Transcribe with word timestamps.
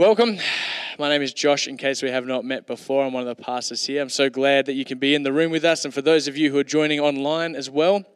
Welcome. 0.00 0.38
My 0.98 1.10
name 1.10 1.20
is 1.20 1.34
Josh, 1.34 1.68
in 1.68 1.76
case 1.76 2.02
we 2.02 2.08
have 2.08 2.24
not 2.24 2.42
met 2.42 2.66
before. 2.66 3.04
I'm 3.04 3.12
one 3.12 3.28
of 3.28 3.36
the 3.36 3.42
pastors 3.42 3.84
here. 3.84 4.00
I'm 4.00 4.08
so 4.08 4.30
glad 4.30 4.64
that 4.64 4.72
you 4.72 4.82
can 4.82 4.98
be 4.98 5.14
in 5.14 5.24
the 5.24 5.30
room 5.30 5.50
with 5.52 5.62
us. 5.62 5.84
And 5.84 5.92
for 5.92 6.00
those 6.00 6.26
of 6.26 6.38
you 6.38 6.50
who 6.50 6.56
are 6.56 6.64
joining 6.64 7.00
online 7.00 7.54
as 7.54 7.68
well, 7.68 8.06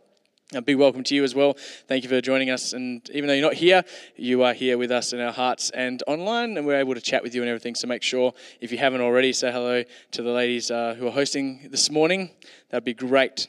a 0.55 0.63
big 0.63 0.79
welcome 0.79 1.05
to 1.05 1.15
you 1.15 1.23
as 1.25 1.35
well. 1.35 1.59
Thank 1.87 2.03
you 2.03 2.09
for 2.09 2.23
joining 2.23 2.49
us. 2.49 2.73
And 2.73 3.07
even 3.13 3.27
though 3.27 3.35
you're 3.35 3.45
not 3.45 3.57
here, 3.57 3.85
you 4.17 4.45
are 4.45 4.55
here 4.55 4.79
with 4.79 4.91
us 4.91 5.13
in 5.13 5.21
our 5.21 5.31
hearts 5.31 5.69
and 5.73 6.03
online, 6.07 6.57
and 6.57 6.67
we're 6.67 6.81
able 6.81 6.95
to 6.95 7.03
chat 7.03 7.23
with 7.23 7.35
you 7.35 7.43
and 7.43 7.51
everything. 7.51 7.75
So 7.75 7.87
make 7.87 8.03
sure, 8.03 8.33
if 8.63 8.73
you 8.73 8.79
haven't 8.79 9.03
already, 9.03 9.35
say 9.35 9.53
hello 9.53 9.85
to 10.13 10.23
the 10.23 10.31
ladies 10.31 10.71
uh, 10.71 10.95
who 10.99 11.07
are 11.07 11.13
hosting 11.13 11.69
this 11.71 11.91
morning. 11.91 12.31
That'd 12.71 12.87
be 12.87 12.95
great. 12.95 13.47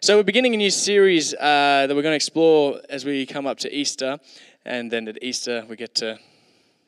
So 0.00 0.16
we're 0.16 0.22
beginning 0.22 0.54
a 0.54 0.56
new 0.56 0.70
series 0.70 1.34
uh, 1.34 1.84
that 1.86 1.94
we're 1.94 2.00
going 2.00 2.12
to 2.12 2.16
explore 2.16 2.80
as 2.88 3.04
we 3.04 3.26
come 3.26 3.46
up 3.46 3.58
to 3.58 3.70
Easter. 3.70 4.18
And 4.64 4.90
then 4.90 5.06
at 5.06 5.22
Easter, 5.22 5.66
we 5.68 5.76
get 5.76 5.94
to 5.96 6.18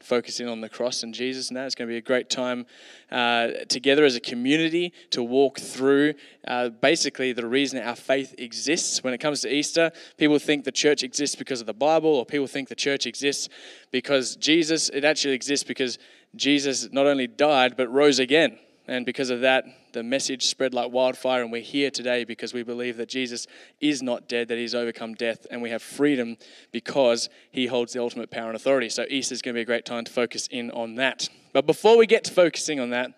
focusing 0.01 0.48
on 0.48 0.61
the 0.61 0.69
cross 0.69 1.03
and 1.03 1.14
Jesus. 1.14 1.51
Now 1.51 1.64
it's 1.64 1.75
going 1.75 1.88
to 1.88 1.93
be 1.93 1.98
a 1.98 2.02
great 2.02 2.30
time 2.30 2.66
uh, 3.11 3.48
together 3.69 4.05
as 4.05 4.16
a 4.16 4.20
community 4.20 4.92
to 5.11 5.23
walk 5.23 5.59
through 5.59 6.15
uh, 6.47 6.70
basically 6.70 7.33
the 7.33 7.47
reason 7.47 7.80
our 7.80 7.97
faith 7.97 8.34
exists. 8.39 9.05
When 9.05 9.15
it 9.15 9.19
comes 9.19 9.42
to 9.42 9.52
Easter, 9.52 9.92
people 10.16 10.39
think 10.39 10.65
the 10.65 10.73
church 10.73 11.02
exists 11.02 11.37
because 11.37 11.61
of 11.61 11.66
the 11.66 11.75
Bible, 11.75 12.11
or 12.11 12.25
people 12.25 12.47
think 12.47 12.69
the 12.69 12.75
church 12.75 13.06
exists 13.06 13.48
because 13.91 14.37
Jesus. 14.37 14.89
It 14.89 15.05
actually 15.05 15.34
exists 15.34 15.65
because 15.65 15.98
Jesus 16.34 16.91
not 16.92 17.06
only 17.06 17.27
died 17.27 17.77
but 17.77 17.92
rose 17.92 18.19
again. 18.19 18.59
And 18.91 19.07
because 19.07 19.30
of 19.30 19.43
that, 19.43 19.67
the 19.93 20.03
message 20.03 20.47
spread 20.47 20.75
like 20.75 20.91
wildfire. 20.91 21.43
And 21.43 21.53
we're 21.53 21.62
here 21.62 21.93
today 21.93 22.25
because 22.25 22.53
we 22.53 22.65
believe 22.65 22.97
that 22.97 23.09
Jesus 23.09 23.47
is 23.81 24.03
not 24.03 24.29
dead, 24.29 24.48
that 24.48 24.59
he's 24.59 24.75
overcome 24.75 25.15
death, 25.15 25.47
and 25.48 25.62
we 25.62 25.71
have 25.71 25.81
freedom 25.81 26.37
because 26.73 27.29
he 27.53 27.69
holds 27.69 27.93
the 27.93 28.01
ultimate 28.01 28.33
power 28.33 28.48
and 28.48 28.57
authority. 28.57 28.89
So 28.89 29.07
Easter 29.09 29.33
is 29.33 29.43
going 29.43 29.55
to 29.55 29.59
be 29.59 29.62
a 29.62 29.65
great 29.65 29.84
time 29.84 30.05
to 30.07 30.11
focus 30.11 30.48
in 30.48 30.73
on 30.73 30.97
that. 30.97 31.29
But 31.53 31.67
before 31.67 31.97
we 31.97 32.09
get 32.09 32.25
to 32.25 32.33
focusing 32.33 32.81
on 32.81 32.91
that, 32.91 33.12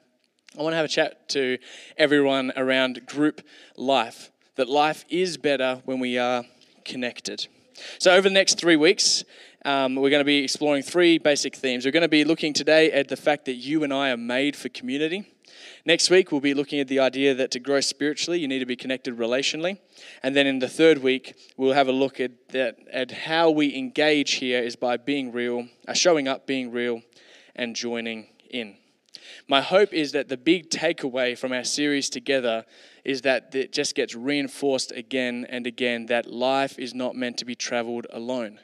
I 0.59 0.63
want 0.63 0.75
to 0.75 0.77
have 0.77 0.85
a 0.85 0.89
chat 0.89 1.27
to 1.31 1.57
everyone 1.97 2.53
around 2.55 3.07
group 3.07 3.41
life. 3.75 4.31
That 4.57 4.69
life 4.69 5.07
is 5.09 5.39
better 5.39 5.81
when 5.87 6.01
we 6.01 6.19
are 6.19 6.45
connected. 6.85 7.47
So, 7.99 8.11
over 8.11 8.29
the 8.29 8.35
next 8.35 8.59
three 8.59 8.77
weeks, 8.77 9.25
um, 9.65 9.95
we're 9.95 10.11
going 10.11 10.21
to 10.21 10.27
be 10.27 10.45
exploring 10.45 10.83
three 10.83 11.17
basic 11.17 11.57
themes. 11.57 11.87
We're 11.87 11.93
going 11.93 12.03
to 12.03 12.09
be 12.09 12.25
looking 12.25 12.53
today 12.53 12.93
at 12.93 13.09
the 13.09 13.17
fact 13.17 13.47
that 13.47 13.55
you 13.55 13.83
and 13.83 13.95
I 13.95 14.11
are 14.11 14.19
made 14.19 14.55
for 14.55 14.69
community. 14.69 15.33
Next 15.85 16.11
week, 16.11 16.31
we'll 16.31 16.41
be 16.41 16.55
looking 16.55 16.79
at 16.79 16.87
the 16.87 17.01
idea 17.01 17.35
that 17.35 17.51
to 17.51 17.59
grow 17.59 17.81
spiritually, 17.81 18.39
you 18.39 18.47
need 18.47 18.61
to 18.61 18.67
be 18.67 18.77
connected 18.77 19.17
relationally. 19.17 19.79
And 20.23 20.37
then 20.37 20.47
in 20.47 20.61
the 20.61 20.69
third 20.69 20.99
week, 20.99 21.35
we'll 21.57 21.73
have 21.73 21.89
a 21.89 21.93
look 21.93 22.21
at, 22.21 22.31
that, 22.51 22.77
at 22.93 23.11
how 23.11 23.51
we 23.51 23.77
engage 23.77 24.35
here 24.35 24.63
is 24.63 24.77
by 24.77 24.97
being 24.97 25.33
real, 25.33 25.67
uh, 25.89 25.93
showing 25.93 26.29
up, 26.29 26.47
being 26.47 26.71
real, 26.71 27.03
and 27.57 27.75
joining 27.75 28.29
in. 28.49 28.77
My 29.49 29.61
hope 29.61 29.93
is 29.93 30.13
that 30.13 30.29
the 30.29 30.37
big 30.37 30.71
takeaway 30.71 31.37
from 31.37 31.53
our 31.53 31.65
series 31.65 32.09
together 32.09 32.65
is 33.05 33.23
that 33.23 33.53
it 33.53 33.73
just 33.73 33.97
gets 33.97 34.15
reinforced 34.15 34.93
again 34.93 35.47
and 35.49 35.67
again 35.67 36.07
that 36.07 36.31
life 36.31 36.79
is 36.79 36.95
not 36.95 37.17
meant 37.17 37.39
to 37.39 37.45
be 37.45 37.57
traveled 37.57 38.07
alone. 38.13 38.61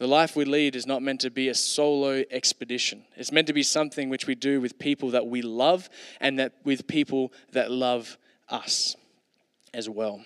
The 0.00 0.08
life 0.08 0.34
we 0.34 0.46
lead 0.46 0.76
is 0.76 0.86
not 0.86 1.02
meant 1.02 1.20
to 1.20 1.30
be 1.30 1.50
a 1.50 1.54
solo 1.54 2.24
expedition. 2.30 3.04
It's 3.16 3.30
meant 3.30 3.46
to 3.48 3.52
be 3.52 3.62
something 3.62 4.08
which 4.08 4.26
we 4.26 4.34
do 4.34 4.58
with 4.58 4.78
people 4.78 5.10
that 5.10 5.26
we 5.26 5.42
love 5.42 5.90
and 6.20 6.38
that 6.38 6.54
with 6.64 6.86
people 6.86 7.34
that 7.52 7.70
love 7.70 8.16
us 8.48 8.96
as 9.74 9.90
well. 9.90 10.24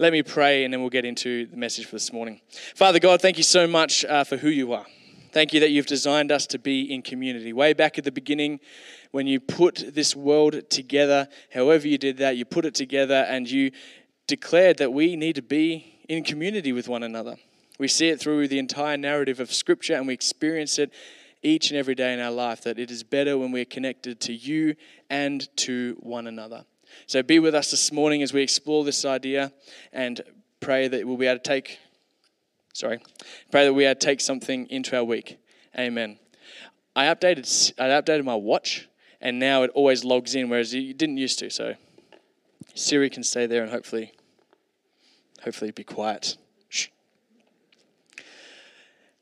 Let 0.00 0.12
me 0.12 0.24
pray 0.24 0.64
and 0.64 0.74
then 0.74 0.80
we'll 0.80 0.90
get 0.90 1.04
into 1.04 1.46
the 1.46 1.56
message 1.56 1.86
for 1.86 1.94
this 1.94 2.12
morning. 2.12 2.40
Father 2.74 2.98
God, 2.98 3.22
thank 3.22 3.36
you 3.36 3.44
so 3.44 3.68
much 3.68 4.04
uh, 4.04 4.24
for 4.24 4.38
who 4.38 4.48
you 4.48 4.72
are. 4.72 4.86
Thank 5.30 5.52
you 5.52 5.60
that 5.60 5.70
you've 5.70 5.86
designed 5.86 6.32
us 6.32 6.44
to 6.48 6.58
be 6.58 6.92
in 6.92 7.02
community. 7.02 7.52
Way 7.52 7.74
back 7.74 7.98
at 7.98 8.04
the 8.04 8.10
beginning, 8.10 8.58
when 9.12 9.28
you 9.28 9.38
put 9.38 9.94
this 9.94 10.16
world 10.16 10.68
together, 10.68 11.28
however 11.54 11.86
you 11.86 11.96
did 11.96 12.16
that, 12.16 12.36
you 12.36 12.44
put 12.44 12.64
it 12.64 12.74
together 12.74 13.24
and 13.28 13.48
you 13.48 13.70
declared 14.26 14.78
that 14.78 14.92
we 14.92 15.14
need 15.14 15.36
to 15.36 15.42
be 15.42 16.00
in 16.08 16.24
community 16.24 16.72
with 16.72 16.88
one 16.88 17.04
another. 17.04 17.36
We 17.78 17.88
see 17.88 18.08
it 18.08 18.20
through 18.20 18.48
the 18.48 18.58
entire 18.58 18.96
narrative 18.96 19.40
of 19.40 19.52
Scripture 19.52 19.94
and 19.94 20.06
we 20.06 20.14
experience 20.14 20.78
it 20.78 20.92
each 21.42 21.70
and 21.70 21.78
every 21.78 21.94
day 21.94 22.12
in 22.12 22.20
our 22.20 22.30
life 22.30 22.62
that 22.62 22.78
it 22.78 22.90
is 22.90 23.02
better 23.02 23.36
when 23.38 23.52
we're 23.52 23.64
connected 23.64 24.20
to 24.20 24.32
you 24.32 24.74
and 25.10 25.48
to 25.56 25.96
one 26.00 26.26
another. 26.26 26.64
So 27.06 27.22
be 27.22 27.38
with 27.38 27.54
us 27.54 27.70
this 27.70 27.92
morning 27.92 28.22
as 28.22 28.32
we 28.32 28.42
explore 28.42 28.84
this 28.84 29.04
idea 29.04 29.52
and 29.92 30.20
pray 30.60 30.88
that 30.88 31.06
we'll 31.06 31.16
be 31.16 31.26
able 31.26 31.38
to 31.38 31.42
take, 31.42 31.78
sorry, 32.72 33.00
pray 33.50 33.64
that 33.64 33.74
we 33.74 33.84
to 33.84 33.94
take 33.94 34.20
something 34.20 34.66
into 34.70 34.96
our 34.96 35.04
week. 35.04 35.38
Amen. 35.78 36.18
I 36.94 37.06
updated, 37.06 37.72
I 37.78 37.88
updated 37.88 38.24
my 38.24 38.34
watch 38.34 38.88
and 39.20 39.38
now 39.38 39.62
it 39.62 39.70
always 39.74 40.04
logs 40.04 40.34
in, 40.34 40.48
whereas 40.48 40.72
it 40.72 40.96
didn't 40.96 41.18
used 41.18 41.38
to. 41.40 41.50
So 41.50 41.74
Siri 42.74 43.10
can 43.10 43.22
stay 43.22 43.46
there 43.46 43.62
and 43.62 43.70
hopefully, 43.70 44.12
hopefully 45.42 45.70
be 45.70 45.84
quiet. 45.84 46.36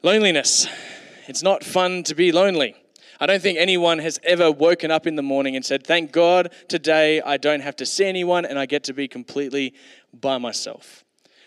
Loneliness. 0.04 0.66
It's 1.28 1.42
not 1.42 1.64
fun 1.64 2.02
to 2.02 2.14
be 2.14 2.30
lonely. 2.30 2.76
I 3.18 3.24
don't 3.24 3.40
think 3.40 3.58
anyone 3.58 4.00
has 4.00 4.20
ever 4.22 4.52
woken 4.52 4.90
up 4.90 5.06
in 5.06 5.16
the 5.16 5.22
morning 5.22 5.56
and 5.56 5.64
said, 5.64 5.82
Thank 5.82 6.12
God 6.12 6.52
today 6.68 7.22
I 7.22 7.38
don't 7.38 7.62
have 7.62 7.74
to 7.76 7.86
see 7.86 8.04
anyone 8.04 8.44
and 8.44 8.58
I 8.58 8.66
get 8.66 8.84
to 8.84 8.92
be 8.92 9.08
completely 9.08 9.72
by 10.12 10.36
myself. 10.36 11.04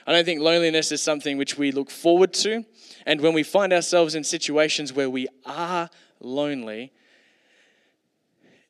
I 0.07 0.11
don't 0.11 0.25
think 0.25 0.41
loneliness 0.41 0.91
is 0.91 1.03
something 1.03 1.37
which 1.37 1.59
we 1.59 1.71
look 1.71 1.91
forward 1.91 2.33
to. 2.33 2.65
And 3.05 3.21
when 3.21 3.33
we 3.33 3.43
find 3.43 3.71
ourselves 3.71 4.15
in 4.15 4.23
situations 4.23 4.91
where 4.91 5.07
we 5.07 5.27
are 5.45 5.91
lonely, 6.19 6.91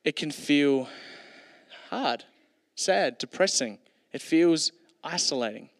it 0.04 0.16
can 0.16 0.30
feel 0.30 0.86
hard, 1.88 2.24
sad, 2.74 3.16
depressing. 3.16 3.78
It 4.12 4.20
feels 4.20 4.70
isolating. 5.02 5.70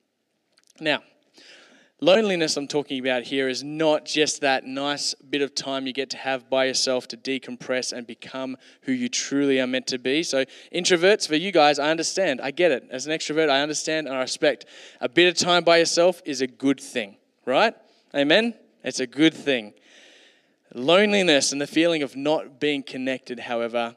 Now, 0.81 1.03
Loneliness, 2.01 2.57
I'm 2.57 2.69
talking 2.69 3.01
about 3.01 3.25
here, 3.25 3.49
is 3.49 3.65
not 3.65 4.05
just 4.05 4.43
that 4.43 4.65
nice 4.65 5.15
bit 5.15 5.43
of 5.43 5.53
time 5.53 5.85
you 5.85 5.93
get 5.93 6.11
to 6.11 6.17
have 6.17 6.49
by 6.49 6.67
yourself 6.67 7.09
to 7.09 7.17
decompress 7.17 7.93
and 7.93 8.07
become 8.07 8.57
who 8.83 8.93
you 8.93 9.09
truly 9.09 9.61
are 9.61 9.67
meant 9.67 9.89
to 9.89 9.99
be. 9.99 10.23
So, 10.23 10.45
introverts, 10.73 11.27
for 11.27 11.35
you 11.35 11.51
guys, 11.51 11.81
I 11.81 11.91
understand. 11.91 12.41
I 12.41 12.53
get 12.53 12.71
it. 12.71 12.87
As 12.93 13.09
an 13.09 13.13
extrovert, 13.13 13.51
I 13.51 13.63
understand 13.63 14.07
and 14.07 14.15
I 14.15 14.21
respect. 14.21 14.67
A 15.01 15.09
bit 15.09 15.27
of 15.27 15.35
time 15.35 15.65
by 15.65 15.79
yourself 15.79 16.23
is 16.25 16.41
a 16.41 16.47
good 16.47 16.79
thing, 16.79 17.17
right? 17.45 17.75
Amen? 18.15 18.55
It's 18.85 19.01
a 19.01 19.07
good 19.07 19.35
thing. 19.35 19.75
Loneliness 20.73 21.51
and 21.51 21.61
the 21.61 21.67
feeling 21.67 22.05
of 22.05 22.15
not 22.15 22.61
being 22.61 22.85
connected, 22.85 23.41
however, 23.41 23.97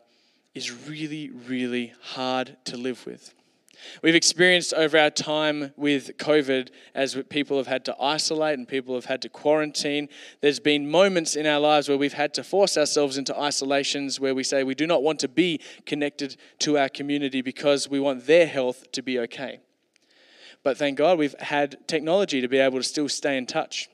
is 0.55 0.71
really, 0.87 1.29
really 1.29 1.93
hard 2.01 2.57
to 2.65 2.77
live 2.77 3.05
with. 3.05 3.31
We've 4.01 4.15
experienced 4.15 4.73
over 4.73 4.97
our 4.97 5.09
time 5.09 5.73
with 5.75 6.17
COVID 6.17 6.69
as 6.93 7.15
people 7.29 7.57
have 7.57 7.67
had 7.67 7.85
to 7.85 7.95
isolate 8.01 8.57
and 8.57 8.67
people 8.67 8.95
have 8.95 9.05
had 9.05 9.21
to 9.23 9.29
quarantine. 9.29 10.09
There's 10.41 10.59
been 10.59 10.89
moments 10.89 11.35
in 11.35 11.45
our 11.45 11.59
lives 11.59 11.89
where 11.89 11.97
we've 11.97 12.13
had 12.13 12.33
to 12.35 12.43
force 12.43 12.77
ourselves 12.77 13.17
into 13.17 13.37
isolations 13.37 14.19
where 14.19 14.35
we 14.35 14.43
say 14.43 14.63
we 14.63 14.75
do 14.75 14.87
not 14.87 15.03
want 15.03 15.19
to 15.19 15.27
be 15.27 15.59
connected 15.85 16.37
to 16.59 16.77
our 16.77 16.89
community 16.89 17.41
because 17.41 17.89
we 17.89 17.99
want 17.99 18.27
their 18.27 18.47
health 18.47 18.91
to 18.91 19.01
be 19.01 19.19
okay. 19.19 19.59
But 20.63 20.77
thank 20.77 20.97
God 20.97 21.17
we've 21.17 21.39
had 21.39 21.87
technology 21.87 22.41
to 22.41 22.47
be 22.47 22.59
able 22.59 22.77
to 22.77 22.83
still 22.83 23.09
stay 23.09 23.37
in 23.37 23.45
touch. 23.45 23.89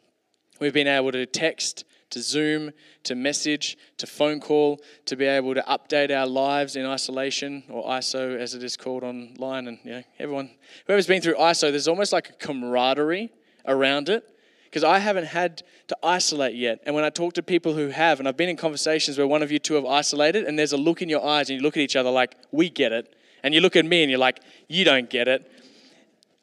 We've 0.59 0.73
been 0.73 0.87
able 0.87 1.11
to 1.11 1.25
text 1.25 1.85
to 2.09 2.21
Zoom, 2.21 2.71
to 3.03 3.15
message, 3.15 3.77
to 3.97 4.07
phone 4.07 4.39
call, 4.39 4.79
to 5.05 5.15
be 5.15 5.25
able 5.25 5.53
to 5.53 5.61
update 5.63 6.15
our 6.15 6.27
lives 6.27 6.75
in 6.75 6.85
isolation 6.85 7.63
or 7.69 7.85
ISO 7.85 8.37
as 8.37 8.53
it 8.53 8.63
is 8.63 8.77
called 8.77 9.03
online. 9.03 9.67
And 9.67 9.79
you 9.83 9.91
know, 9.91 10.03
everyone, 10.19 10.51
whoever's 10.85 11.07
been 11.07 11.21
through 11.21 11.35
ISO, 11.35 11.71
there's 11.71 11.87
almost 11.87 12.13
like 12.13 12.29
a 12.29 12.33
camaraderie 12.33 13.29
around 13.65 14.09
it 14.09 14.23
because 14.65 14.83
I 14.83 14.99
haven't 14.99 15.25
had 15.25 15.63
to 15.87 15.97
isolate 16.03 16.55
yet. 16.55 16.79
And 16.85 16.93
when 16.93 17.03
I 17.03 17.09
talk 17.09 17.33
to 17.33 17.43
people 17.43 17.73
who 17.73 17.87
have, 17.87 18.19
and 18.19 18.27
I've 18.27 18.37
been 18.37 18.49
in 18.49 18.57
conversations 18.57 19.17
where 19.17 19.27
one 19.27 19.41
of 19.41 19.51
you 19.51 19.59
two 19.59 19.75
have 19.75 19.85
isolated, 19.85 20.45
and 20.45 20.59
there's 20.59 20.73
a 20.73 20.77
look 20.77 21.01
in 21.01 21.09
your 21.09 21.25
eyes, 21.25 21.49
and 21.49 21.57
you 21.57 21.63
look 21.63 21.77
at 21.77 21.81
each 21.81 21.95
other 21.95 22.09
like, 22.09 22.35
we 22.51 22.69
get 22.69 22.91
it. 22.91 23.15
And 23.43 23.53
you 23.53 23.61
look 23.61 23.75
at 23.75 23.85
me 23.85 24.03
and 24.03 24.09
you're 24.09 24.19
like, 24.19 24.39
you 24.67 24.83
don't 24.83 25.09
get 25.09 25.27
it. 25.27 25.49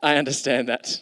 I 0.02 0.17
understand 0.17 0.69
that. 0.69 1.00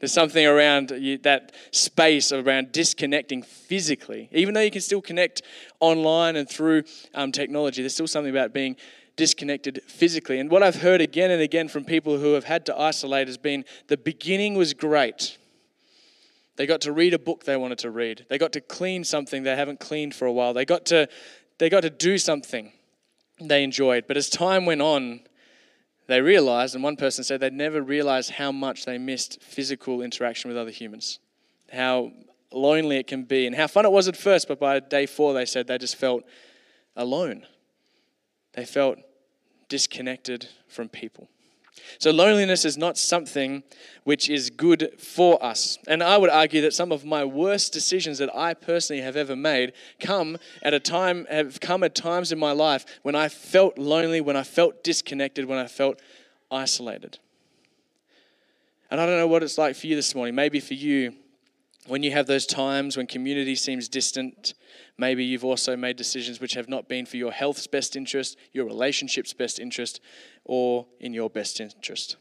There's 0.00 0.12
something 0.12 0.46
around 0.46 0.88
that 1.22 1.52
space 1.72 2.32
around 2.32 2.72
disconnecting 2.72 3.42
physically. 3.42 4.30
Even 4.32 4.54
though 4.54 4.62
you 4.62 4.70
can 4.70 4.80
still 4.80 5.02
connect 5.02 5.42
online 5.78 6.36
and 6.36 6.48
through 6.48 6.84
um, 7.14 7.32
technology, 7.32 7.82
there's 7.82 7.92
still 7.92 8.06
something 8.06 8.30
about 8.30 8.54
being 8.54 8.76
disconnected 9.16 9.82
physically. 9.86 10.40
And 10.40 10.50
what 10.50 10.62
I've 10.62 10.80
heard 10.80 11.02
again 11.02 11.30
and 11.30 11.42
again 11.42 11.68
from 11.68 11.84
people 11.84 12.16
who 12.18 12.32
have 12.32 12.44
had 12.44 12.64
to 12.66 12.78
isolate 12.78 13.28
has 13.28 13.36
been 13.36 13.66
the 13.88 13.98
beginning 13.98 14.54
was 14.54 14.72
great. 14.72 15.36
They 16.56 16.66
got 16.66 16.80
to 16.82 16.92
read 16.92 17.12
a 17.12 17.18
book 17.18 17.44
they 17.44 17.56
wanted 17.56 17.78
to 17.78 17.90
read. 17.90 18.24
They 18.30 18.38
got 18.38 18.52
to 18.54 18.62
clean 18.62 19.04
something 19.04 19.42
they 19.42 19.54
haven't 19.54 19.80
cleaned 19.80 20.14
for 20.14 20.24
a 20.24 20.32
while. 20.32 20.54
They 20.54 20.64
got 20.64 20.86
to, 20.86 21.08
they 21.58 21.68
got 21.68 21.82
to 21.82 21.90
do 21.90 22.16
something 22.16 22.72
they 23.38 23.62
enjoyed. 23.62 24.06
But 24.06 24.16
as 24.16 24.30
time 24.30 24.64
went 24.64 24.80
on, 24.80 25.20
they 26.10 26.20
realized, 26.20 26.74
and 26.74 26.82
one 26.82 26.96
person 26.96 27.22
said 27.22 27.40
they'd 27.40 27.52
never 27.52 27.80
realized 27.80 28.32
how 28.32 28.50
much 28.50 28.84
they 28.84 28.98
missed 28.98 29.40
physical 29.40 30.02
interaction 30.02 30.48
with 30.48 30.58
other 30.58 30.72
humans, 30.72 31.20
how 31.72 32.10
lonely 32.52 32.96
it 32.96 33.06
can 33.06 33.22
be 33.22 33.46
and 33.46 33.54
how 33.54 33.68
fun 33.68 33.84
it 33.84 33.92
was 33.92 34.08
at 34.08 34.16
first, 34.16 34.48
but 34.48 34.58
by 34.58 34.80
day 34.80 35.06
four, 35.06 35.32
they 35.32 35.46
said 35.46 35.68
they 35.68 35.78
just 35.78 35.94
felt 35.94 36.24
alone. 36.96 37.46
They 38.54 38.64
felt 38.64 38.98
disconnected 39.68 40.48
from 40.66 40.88
people. 40.88 41.28
So, 41.98 42.10
loneliness 42.10 42.64
is 42.64 42.76
not 42.76 42.96
something 42.96 43.62
which 44.04 44.28
is 44.28 44.50
good 44.50 44.92
for 44.98 45.42
us. 45.44 45.78
And 45.86 46.02
I 46.02 46.16
would 46.16 46.30
argue 46.30 46.60
that 46.62 46.74
some 46.74 46.92
of 46.92 47.04
my 47.04 47.24
worst 47.24 47.72
decisions 47.72 48.18
that 48.18 48.34
I 48.34 48.54
personally 48.54 49.02
have 49.02 49.16
ever 49.16 49.36
made 49.36 49.72
come 50.00 50.38
at 50.62 50.74
a 50.74 50.80
time, 50.80 51.26
have 51.30 51.60
come 51.60 51.82
at 51.82 51.94
times 51.94 52.32
in 52.32 52.38
my 52.38 52.52
life 52.52 52.84
when 53.02 53.14
I 53.14 53.28
felt 53.28 53.78
lonely, 53.78 54.20
when 54.20 54.36
I 54.36 54.42
felt 54.42 54.82
disconnected, 54.82 55.44
when 55.46 55.58
I 55.58 55.66
felt 55.66 56.00
isolated. 56.50 57.18
And 58.90 59.00
I 59.00 59.06
don't 59.06 59.18
know 59.18 59.28
what 59.28 59.42
it's 59.42 59.58
like 59.58 59.76
for 59.76 59.86
you 59.86 59.94
this 59.94 60.14
morning. 60.14 60.34
Maybe 60.34 60.58
for 60.58 60.74
you, 60.74 61.14
when 61.86 62.02
you 62.02 62.10
have 62.10 62.26
those 62.26 62.46
times 62.46 62.96
when 62.96 63.06
community 63.06 63.54
seems 63.54 63.88
distant, 63.88 64.54
maybe 64.98 65.24
you've 65.24 65.44
also 65.44 65.76
made 65.76 65.96
decisions 65.96 66.40
which 66.40 66.54
have 66.54 66.68
not 66.68 66.88
been 66.88 67.06
for 67.06 67.16
your 67.16 67.32
health's 67.32 67.66
best 67.66 67.96
interest, 67.96 68.36
your 68.52 68.66
relationship's 68.66 69.32
best 69.32 69.58
interest, 69.58 70.00
or 70.44 70.86
in 70.98 71.12
your 71.12 71.30
best 71.30 71.60
interest. 71.60 72.16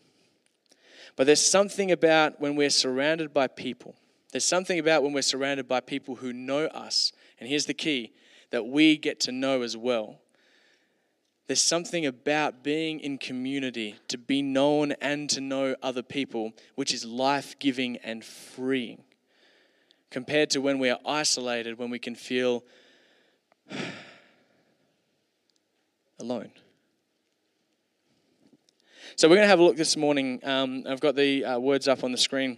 But 1.16 1.26
there's 1.26 1.44
something 1.44 1.92
about 1.92 2.40
when 2.40 2.56
we're 2.56 2.70
surrounded 2.70 3.34
by 3.34 3.48
people. 3.48 3.96
There's 4.32 4.46
something 4.46 4.80
about 4.80 5.04
when 5.04 5.14
we're 5.14 5.22
surrounded 5.22 5.68
by 5.68 5.80
people 5.80 6.16
who 6.16 6.32
know 6.32 6.66
us. 6.68 7.12
And 7.40 7.50
here's 7.50 7.66
the 7.66 7.74
key 7.74 8.14
that 8.52 8.66
we 8.66 8.98
get 8.98 9.20
to 9.22 9.32
know 9.32 9.62
as 9.62 9.76
well. 9.76 10.20
There's 11.48 11.62
something 11.62 12.06
about 12.06 12.64
being 12.64 13.00
in 13.00 13.18
community, 13.18 13.96
to 14.08 14.20
be 14.20 14.44
known 14.44 14.92
and 15.02 15.28
to 15.32 15.42
know 15.42 15.76
other 15.82 16.04
people, 16.04 16.54
which 16.76 16.94
is 16.94 17.06
life 17.06 17.58
giving 17.58 17.98
and 17.98 18.24
freeing 18.24 19.04
compared 20.12 20.50
to 20.52 20.62
when 20.62 20.80
we 20.80 20.90
are 20.90 21.00
isolated, 21.06 21.78
when 21.78 21.90
we 21.90 22.00
can 22.00 22.16
feel 22.16 22.64
alone. 26.20 26.52
So, 29.16 29.28
we're 29.28 29.36
going 29.36 29.46
to 29.46 29.50
have 29.50 29.60
a 29.60 29.64
look 29.64 29.78
this 29.78 29.98
morning. 29.98 30.40
Um, 30.44 30.84
I've 30.88 31.00
got 31.00 31.16
the 31.16 31.44
uh, 31.44 31.60
words 31.60 31.88
up 31.88 32.04
on 32.04 32.12
the 32.12 32.18
screen. 32.18 32.58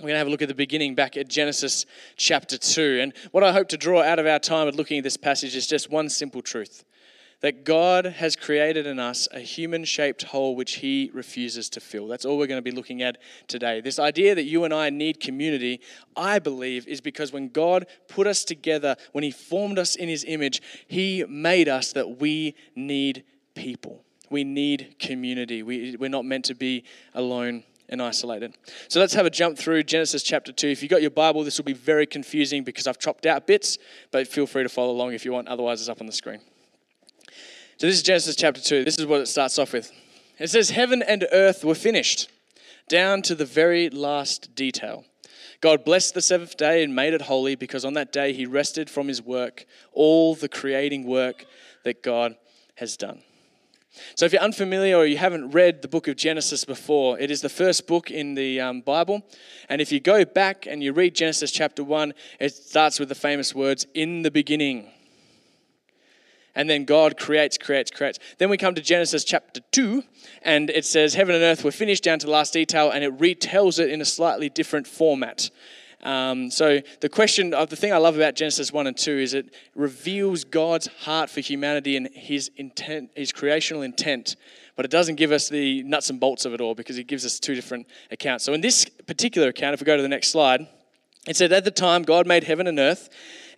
We're 0.00 0.08
going 0.08 0.14
to 0.14 0.18
have 0.18 0.26
a 0.26 0.30
look 0.30 0.42
at 0.42 0.48
the 0.48 0.54
beginning 0.54 0.94
back 0.94 1.16
at 1.16 1.28
Genesis 1.28 1.86
chapter 2.16 2.58
2. 2.58 3.00
And 3.00 3.12
what 3.30 3.44
I 3.44 3.52
hope 3.52 3.68
to 3.68 3.76
draw 3.76 4.02
out 4.02 4.18
of 4.18 4.26
our 4.26 4.38
time 4.38 4.66
at 4.66 4.74
looking 4.74 4.98
at 4.98 5.04
this 5.04 5.16
passage 5.16 5.54
is 5.54 5.66
just 5.66 5.90
one 5.90 6.08
simple 6.08 6.42
truth 6.42 6.84
that 7.40 7.64
God 7.64 8.06
has 8.06 8.36
created 8.36 8.86
in 8.86 8.98
us 8.98 9.28
a 9.30 9.40
human 9.40 9.84
shaped 9.84 10.22
hole 10.22 10.56
which 10.56 10.76
He 10.76 11.10
refuses 11.12 11.68
to 11.70 11.80
fill. 11.80 12.08
That's 12.08 12.24
all 12.24 12.38
we're 12.38 12.46
going 12.46 12.58
to 12.58 12.62
be 12.62 12.74
looking 12.74 13.02
at 13.02 13.18
today. 13.48 13.82
This 13.82 13.98
idea 13.98 14.34
that 14.34 14.44
you 14.44 14.64
and 14.64 14.72
I 14.72 14.88
need 14.88 15.20
community, 15.20 15.82
I 16.16 16.38
believe, 16.38 16.88
is 16.88 17.02
because 17.02 17.32
when 17.32 17.50
God 17.50 17.86
put 18.08 18.26
us 18.26 18.44
together, 18.44 18.96
when 19.12 19.24
He 19.24 19.30
formed 19.30 19.78
us 19.78 19.94
in 19.94 20.08
His 20.08 20.24
image, 20.26 20.62
He 20.88 21.22
made 21.28 21.68
us 21.68 21.92
that 21.92 22.18
we 22.18 22.54
need 22.74 23.24
people. 23.54 24.04
We 24.30 24.44
need 24.44 24.96
community. 24.98 25.62
We, 25.62 25.96
we're 25.96 26.08
not 26.08 26.24
meant 26.24 26.46
to 26.46 26.54
be 26.54 26.84
alone 27.14 27.64
and 27.88 28.00
isolated. 28.00 28.56
So 28.88 29.00
let's 29.00 29.14
have 29.14 29.26
a 29.26 29.30
jump 29.30 29.58
through 29.58 29.82
Genesis 29.84 30.22
chapter 30.22 30.52
2. 30.52 30.68
If 30.68 30.82
you've 30.82 30.90
got 30.90 31.02
your 31.02 31.10
Bible, 31.10 31.44
this 31.44 31.58
will 31.58 31.64
be 31.64 31.74
very 31.74 32.06
confusing 32.06 32.64
because 32.64 32.86
I've 32.86 32.98
chopped 32.98 33.26
out 33.26 33.46
bits, 33.46 33.78
but 34.10 34.26
feel 34.26 34.46
free 34.46 34.62
to 34.62 34.68
follow 34.68 34.90
along 34.90 35.12
if 35.12 35.24
you 35.24 35.32
want, 35.32 35.48
otherwise, 35.48 35.80
it's 35.80 35.90
up 35.90 36.00
on 36.00 36.06
the 36.06 36.12
screen. 36.12 36.40
So 37.76 37.86
this 37.86 37.96
is 37.96 38.02
Genesis 38.02 38.36
chapter 38.36 38.60
2. 38.60 38.84
This 38.84 38.98
is 38.98 39.06
what 39.06 39.20
it 39.20 39.28
starts 39.28 39.58
off 39.58 39.72
with. 39.72 39.92
It 40.38 40.48
says, 40.48 40.70
Heaven 40.70 41.02
and 41.02 41.26
earth 41.32 41.64
were 41.64 41.74
finished, 41.74 42.30
down 42.88 43.22
to 43.22 43.34
the 43.34 43.44
very 43.44 43.90
last 43.90 44.54
detail. 44.54 45.04
God 45.60 45.84
blessed 45.84 46.14
the 46.14 46.22
seventh 46.22 46.56
day 46.56 46.82
and 46.82 46.94
made 46.94 47.14
it 47.14 47.22
holy 47.22 47.54
because 47.54 47.84
on 47.84 47.94
that 47.94 48.12
day 48.12 48.32
he 48.32 48.44
rested 48.44 48.90
from 48.90 49.08
his 49.08 49.22
work, 49.22 49.64
all 49.92 50.34
the 50.34 50.48
creating 50.48 51.06
work 51.06 51.46
that 51.84 52.02
God 52.02 52.36
has 52.76 52.96
done. 52.96 53.22
So, 54.14 54.26
if 54.26 54.32
you're 54.32 54.42
unfamiliar 54.42 54.96
or 54.96 55.06
you 55.06 55.18
haven't 55.18 55.50
read 55.50 55.82
the 55.82 55.88
book 55.88 56.08
of 56.08 56.16
Genesis 56.16 56.64
before, 56.64 57.18
it 57.18 57.30
is 57.30 57.40
the 57.40 57.48
first 57.48 57.86
book 57.86 58.10
in 58.10 58.34
the 58.34 58.60
um, 58.60 58.80
Bible. 58.80 59.22
And 59.68 59.80
if 59.80 59.92
you 59.92 60.00
go 60.00 60.24
back 60.24 60.66
and 60.66 60.82
you 60.82 60.92
read 60.92 61.14
Genesis 61.14 61.50
chapter 61.50 61.84
1, 61.84 62.14
it 62.40 62.54
starts 62.54 62.98
with 62.98 63.08
the 63.08 63.14
famous 63.14 63.54
words, 63.54 63.86
In 63.94 64.22
the 64.22 64.30
beginning 64.30 64.90
and 66.54 66.70
then 66.70 66.84
God 66.84 67.16
creates, 67.16 67.58
creates, 67.58 67.90
creates. 67.90 68.18
Then 68.38 68.48
we 68.48 68.56
come 68.56 68.74
to 68.74 68.80
Genesis 68.80 69.24
chapter 69.24 69.60
2, 69.72 70.02
and 70.42 70.70
it 70.70 70.84
says, 70.84 71.14
Heaven 71.14 71.34
and 71.34 71.42
earth 71.42 71.64
were 71.64 71.72
finished 71.72 72.04
down 72.04 72.18
to 72.20 72.26
the 72.26 72.32
last 72.32 72.52
detail, 72.52 72.90
and 72.90 73.02
it 73.02 73.18
retells 73.18 73.78
it 73.78 73.90
in 73.90 74.00
a 74.00 74.04
slightly 74.04 74.48
different 74.48 74.86
format. 74.86 75.50
Um, 76.04 76.50
so, 76.50 76.80
the 77.00 77.08
question 77.08 77.54
of 77.54 77.70
the 77.70 77.76
thing 77.76 77.90
I 77.90 77.96
love 77.96 78.14
about 78.14 78.34
Genesis 78.34 78.70
1 78.70 78.86
and 78.86 78.96
2 78.96 79.10
is 79.10 79.32
it 79.32 79.54
reveals 79.74 80.44
God's 80.44 80.86
heart 80.86 81.30
for 81.30 81.40
humanity 81.40 81.96
and 81.96 82.10
his 82.12 82.50
intent, 82.56 83.10
his 83.16 83.32
creational 83.32 83.80
intent, 83.80 84.36
but 84.76 84.84
it 84.84 84.90
doesn't 84.90 85.14
give 85.14 85.32
us 85.32 85.48
the 85.48 85.82
nuts 85.82 86.10
and 86.10 86.20
bolts 86.20 86.44
of 86.44 86.52
it 86.52 86.60
all 86.60 86.74
because 86.74 86.98
it 86.98 87.04
gives 87.04 87.24
us 87.24 87.38
two 87.38 87.54
different 87.54 87.86
accounts. 88.10 88.44
So, 88.44 88.52
in 88.52 88.60
this 88.60 88.84
particular 88.84 89.48
account, 89.48 89.72
if 89.72 89.80
we 89.80 89.86
go 89.86 89.96
to 89.96 90.02
the 90.02 90.08
next 90.08 90.28
slide, 90.28 90.66
it 91.26 91.36
said, 91.36 91.52
At 91.52 91.64
the 91.64 91.70
time, 91.70 92.02
God 92.02 92.26
made 92.26 92.44
heaven 92.44 92.66
and 92.66 92.78
earth, 92.78 93.08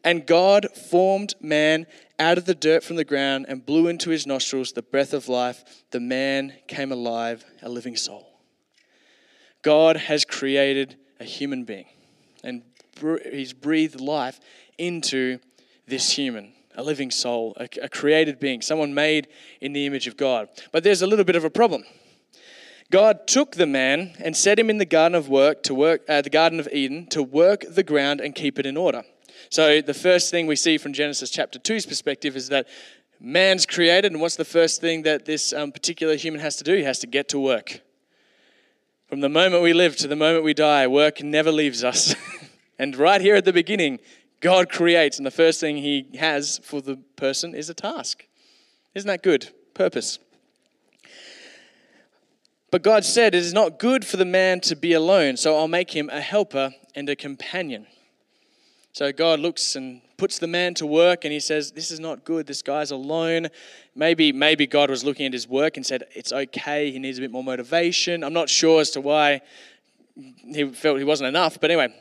and 0.05 0.25
God 0.25 0.69
formed 0.73 1.35
man 1.41 1.87
out 2.17 2.39
of 2.39 2.45
the 2.45 2.55
dirt 2.55 2.85
from 2.85 2.95
the 2.95 3.05
ground 3.05 3.47
and 3.49 3.67
blew 3.67 3.89
into 3.89 4.11
his 4.11 4.25
nostrils 4.25 4.71
the 4.71 4.83
breath 4.83 5.13
of 5.13 5.29
life. 5.29 5.65
The 5.91 5.99
man 5.99 6.53
came 6.69 6.93
alive, 6.93 7.45
a 7.61 7.69
living 7.69 7.97
soul. 7.97 8.25
God 9.63 9.97
has 9.97 10.25
created 10.25 10.97
a 11.19 11.25
human 11.25 11.65
being 11.65 11.87
he's 13.31 13.53
breathed 13.53 14.01
life 14.01 14.41
into 14.79 15.39
this 15.87 16.13
human, 16.13 16.53
a 16.75 16.83
living 16.83 17.11
soul, 17.11 17.57
a, 17.57 17.89
created 17.89 18.39
being, 18.39 18.61
someone 18.63 18.95
made 18.95 19.29
in 19.61 19.73
the 19.73 19.87
image 19.87 20.07
of 20.07 20.17
God. 20.17 20.49
But 20.73 20.85
there's 20.85 21.03
a 21.03 21.07
little 21.07 21.25
bit 21.25 21.37
of 21.37 21.45
a 21.45 21.51
problem. 21.51 21.85
God 22.91 23.27
took 23.27 23.57
the 23.57 23.67
man 23.67 24.15
and 24.21 24.37
set 24.37 24.59
him 24.59 24.71
in 24.71 24.79
the 24.79 24.85
garden 24.85 25.17
of 25.17 25.29
work 25.29 25.63
to 25.65 25.75
work 25.75 26.03
uh, 26.09 26.23
the 26.23 26.31
garden 26.31 26.61
of 26.61 26.69
Eden 26.73 27.07
to 27.09 27.23
work 27.23 27.65
the 27.69 27.83
ground 27.83 28.21
and 28.21 28.35
keep 28.35 28.59
it 28.59 28.67
in 28.67 28.77
order. 28.77 29.03
So, 29.51 29.81
the 29.81 29.95
first 29.95 30.31
thing 30.31 30.47
we 30.47 30.57
see 30.57 30.79
from 30.79 30.93
Genesis 30.93 31.31
chapter 31.31 31.59
2's 31.59 31.87
perspective 31.87 32.37
is 32.37 32.49
that 32.49 32.67
man's 33.21 33.67
created, 33.67 34.13
and 34.13 34.21
what's 34.21 34.37
the 34.37 34.45
first 34.45 34.81
thing 34.81 35.03
that 35.03 35.25
this 35.25 35.53
um, 35.53 35.73
particular 35.73 36.17
human 36.17 36.41
has 36.41 36.57
to 36.57 36.65
do? 36.65 36.77
He 36.77 36.85
has 36.85 36.99
to 37.01 37.07
get 37.07 37.29
to 37.31 37.39
work. 37.39 37.81
From 39.09 39.21
the 39.21 39.29
moment 39.29 39.63
we 39.63 39.73
live 39.73 39.97
to 39.99 40.09
the 40.09 40.17
moment 40.17 40.45
we 40.45 40.55
die, 40.55 40.87
work 40.87 41.23
never 41.23 41.53
leaves 41.53 41.85
us. 41.85 42.15
and 42.79 42.97
right 42.97 43.21
here 43.21 43.37
at 43.37 43.45
the 43.45 43.53
beginning, 43.53 44.01
God 44.41 44.69
creates, 44.69 45.17
and 45.19 45.27
the 45.27 45.31
first 45.31 45.61
thing 45.61 45.79
He 45.79 46.09
has 46.19 46.61
for 46.63 46.81
the 46.81 46.97
person 47.17 47.55
is 47.55 47.71
a 47.71 47.75
task. 47.75 48.27
Isn't 48.95 49.09
that 49.09 49.23
good? 49.23 49.51
Purpose. 49.75 50.19
But 52.71 52.83
God 52.83 53.05
said, 53.05 53.35
It 53.35 53.39
is 53.39 53.55
not 53.55 53.79
good 53.79 54.05
for 54.05 54.17
the 54.17 54.25
man 54.25 54.61
to 54.61 54.77
be 54.77 54.93
alone, 54.93 55.37
so 55.37 55.57
I'll 55.57 55.69
make 55.69 55.93
him 55.95 56.11
a 56.11 56.21
helper 56.21 56.75
and 56.95 57.09
a 57.09 57.17
companion. 57.17 57.87
So 58.93 59.13
God 59.13 59.41
looks 59.41 59.77
and 59.77 60.01
puts 60.17 60.39
the 60.39 60.47
man 60.47 60.73
to 60.75 60.87
work 60.87 61.25
and 61.25 61.33
he 61.33 61.41
says, 61.41 61.73
This 61.73 61.91
is 61.91 62.01
not 62.01 62.25
good. 62.25 62.47
This 62.47 62.63
guy's 62.63 62.91
alone. 62.91 63.49
Maybe, 63.95 64.33
maybe 64.33 64.67
God 64.67 64.91
was 64.91 65.05
looking 65.05 65.27
at 65.27 65.33
his 65.33 65.47
work 65.47 65.77
and 65.77 65.85
said, 65.85 66.05
It's 66.15 66.33
okay. 66.33 66.91
He 66.91 66.99
needs 66.99 67.19
a 67.19 67.21
bit 67.21 67.31
more 67.31 67.45
motivation. 67.45 68.25
I'm 68.25 68.33
not 68.33 68.49
sure 68.49 68.81
as 68.81 68.91
to 68.93 69.01
why 69.01 69.43
he 70.15 70.71
felt 70.71 70.99
he 70.99 71.05
wasn't 71.05 71.29
enough. 71.29 71.61
But 71.61 71.71
anyway, 71.71 71.95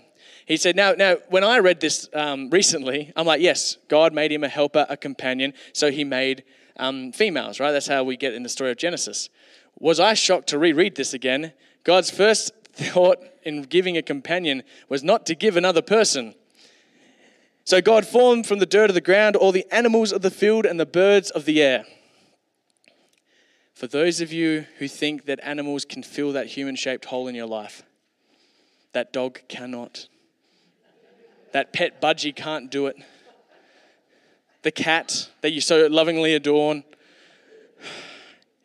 he 0.45 0.57
said, 0.57 0.75
Now, 0.75 0.93
now 0.93 1.17
when 1.29 1.43
I 1.43 1.59
read 1.59 1.79
this 1.79 2.09
um, 2.13 2.49
recently, 2.49 3.11
I'm 3.15 3.25
like, 3.25 3.41
Yes, 3.41 3.77
God 3.87 4.13
made 4.13 4.31
him 4.31 4.43
a 4.43 4.49
helper, 4.49 4.85
a 4.89 4.97
companion. 4.97 5.53
So 5.73 5.91
he 5.91 6.03
made 6.03 6.43
um, 6.77 7.11
females, 7.11 7.59
right? 7.59 7.71
That's 7.71 7.87
how 7.87 8.03
we 8.03 8.17
get 8.17 8.33
in 8.33 8.43
the 8.43 8.49
story 8.49 8.71
of 8.71 8.77
Genesis. 8.77 9.29
Was 9.79 9.99
I 9.99 10.13
shocked 10.13 10.47
to 10.49 10.57
reread 10.57 10.95
this 10.95 11.13
again? 11.13 11.53
God's 11.83 12.09
first 12.09 12.51
thought 12.73 13.19
in 13.43 13.63
giving 13.63 13.97
a 13.97 14.01
companion 14.01 14.63
was 14.89 15.03
not 15.03 15.25
to 15.27 15.35
give 15.35 15.57
another 15.57 15.81
person 15.81 16.35
so 17.65 17.81
God 17.81 18.05
formed 18.05 18.45
from 18.45 18.59
the 18.59 18.67
dirt 18.67 18.91
of 18.91 18.93
the 18.93 19.01
ground 19.01 19.35
all 19.35 19.51
the 19.51 19.65
animals 19.71 20.11
of 20.11 20.21
the 20.21 20.29
field 20.29 20.67
and 20.67 20.79
the 20.79 20.85
birds 20.85 21.31
of 21.31 21.45
the 21.45 21.63
air. 21.63 21.85
For 23.73 23.87
those 23.87 24.21
of 24.21 24.31
you 24.31 24.67
who 24.77 24.87
think 24.87 25.25
that 25.25 25.39
animals 25.41 25.83
can 25.83 26.03
fill 26.03 26.31
that 26.33 26.45
human 26.45 26.75
shaped 26.75 27.05
hole 27.05 27.27
in 27.27 27.33
your 27.33 27.47
life, 27.47 27.81
that 28.93 29.11
dog 29.11 29.41
cannot. 29.49 30.07
That 31.55 31.71
pet 31.71 32.01
budgie 32.01 32.35
can't 32.35 32.69
do 32.69 32.87
it. 32.87 32.97
The 34.63 34.71
cat 34.71 35.29
that 35.39 35.53
you 35.53 35.61
so 35.61 35.87
lovingly 35.87 36.33
adorn, 36.33 36.83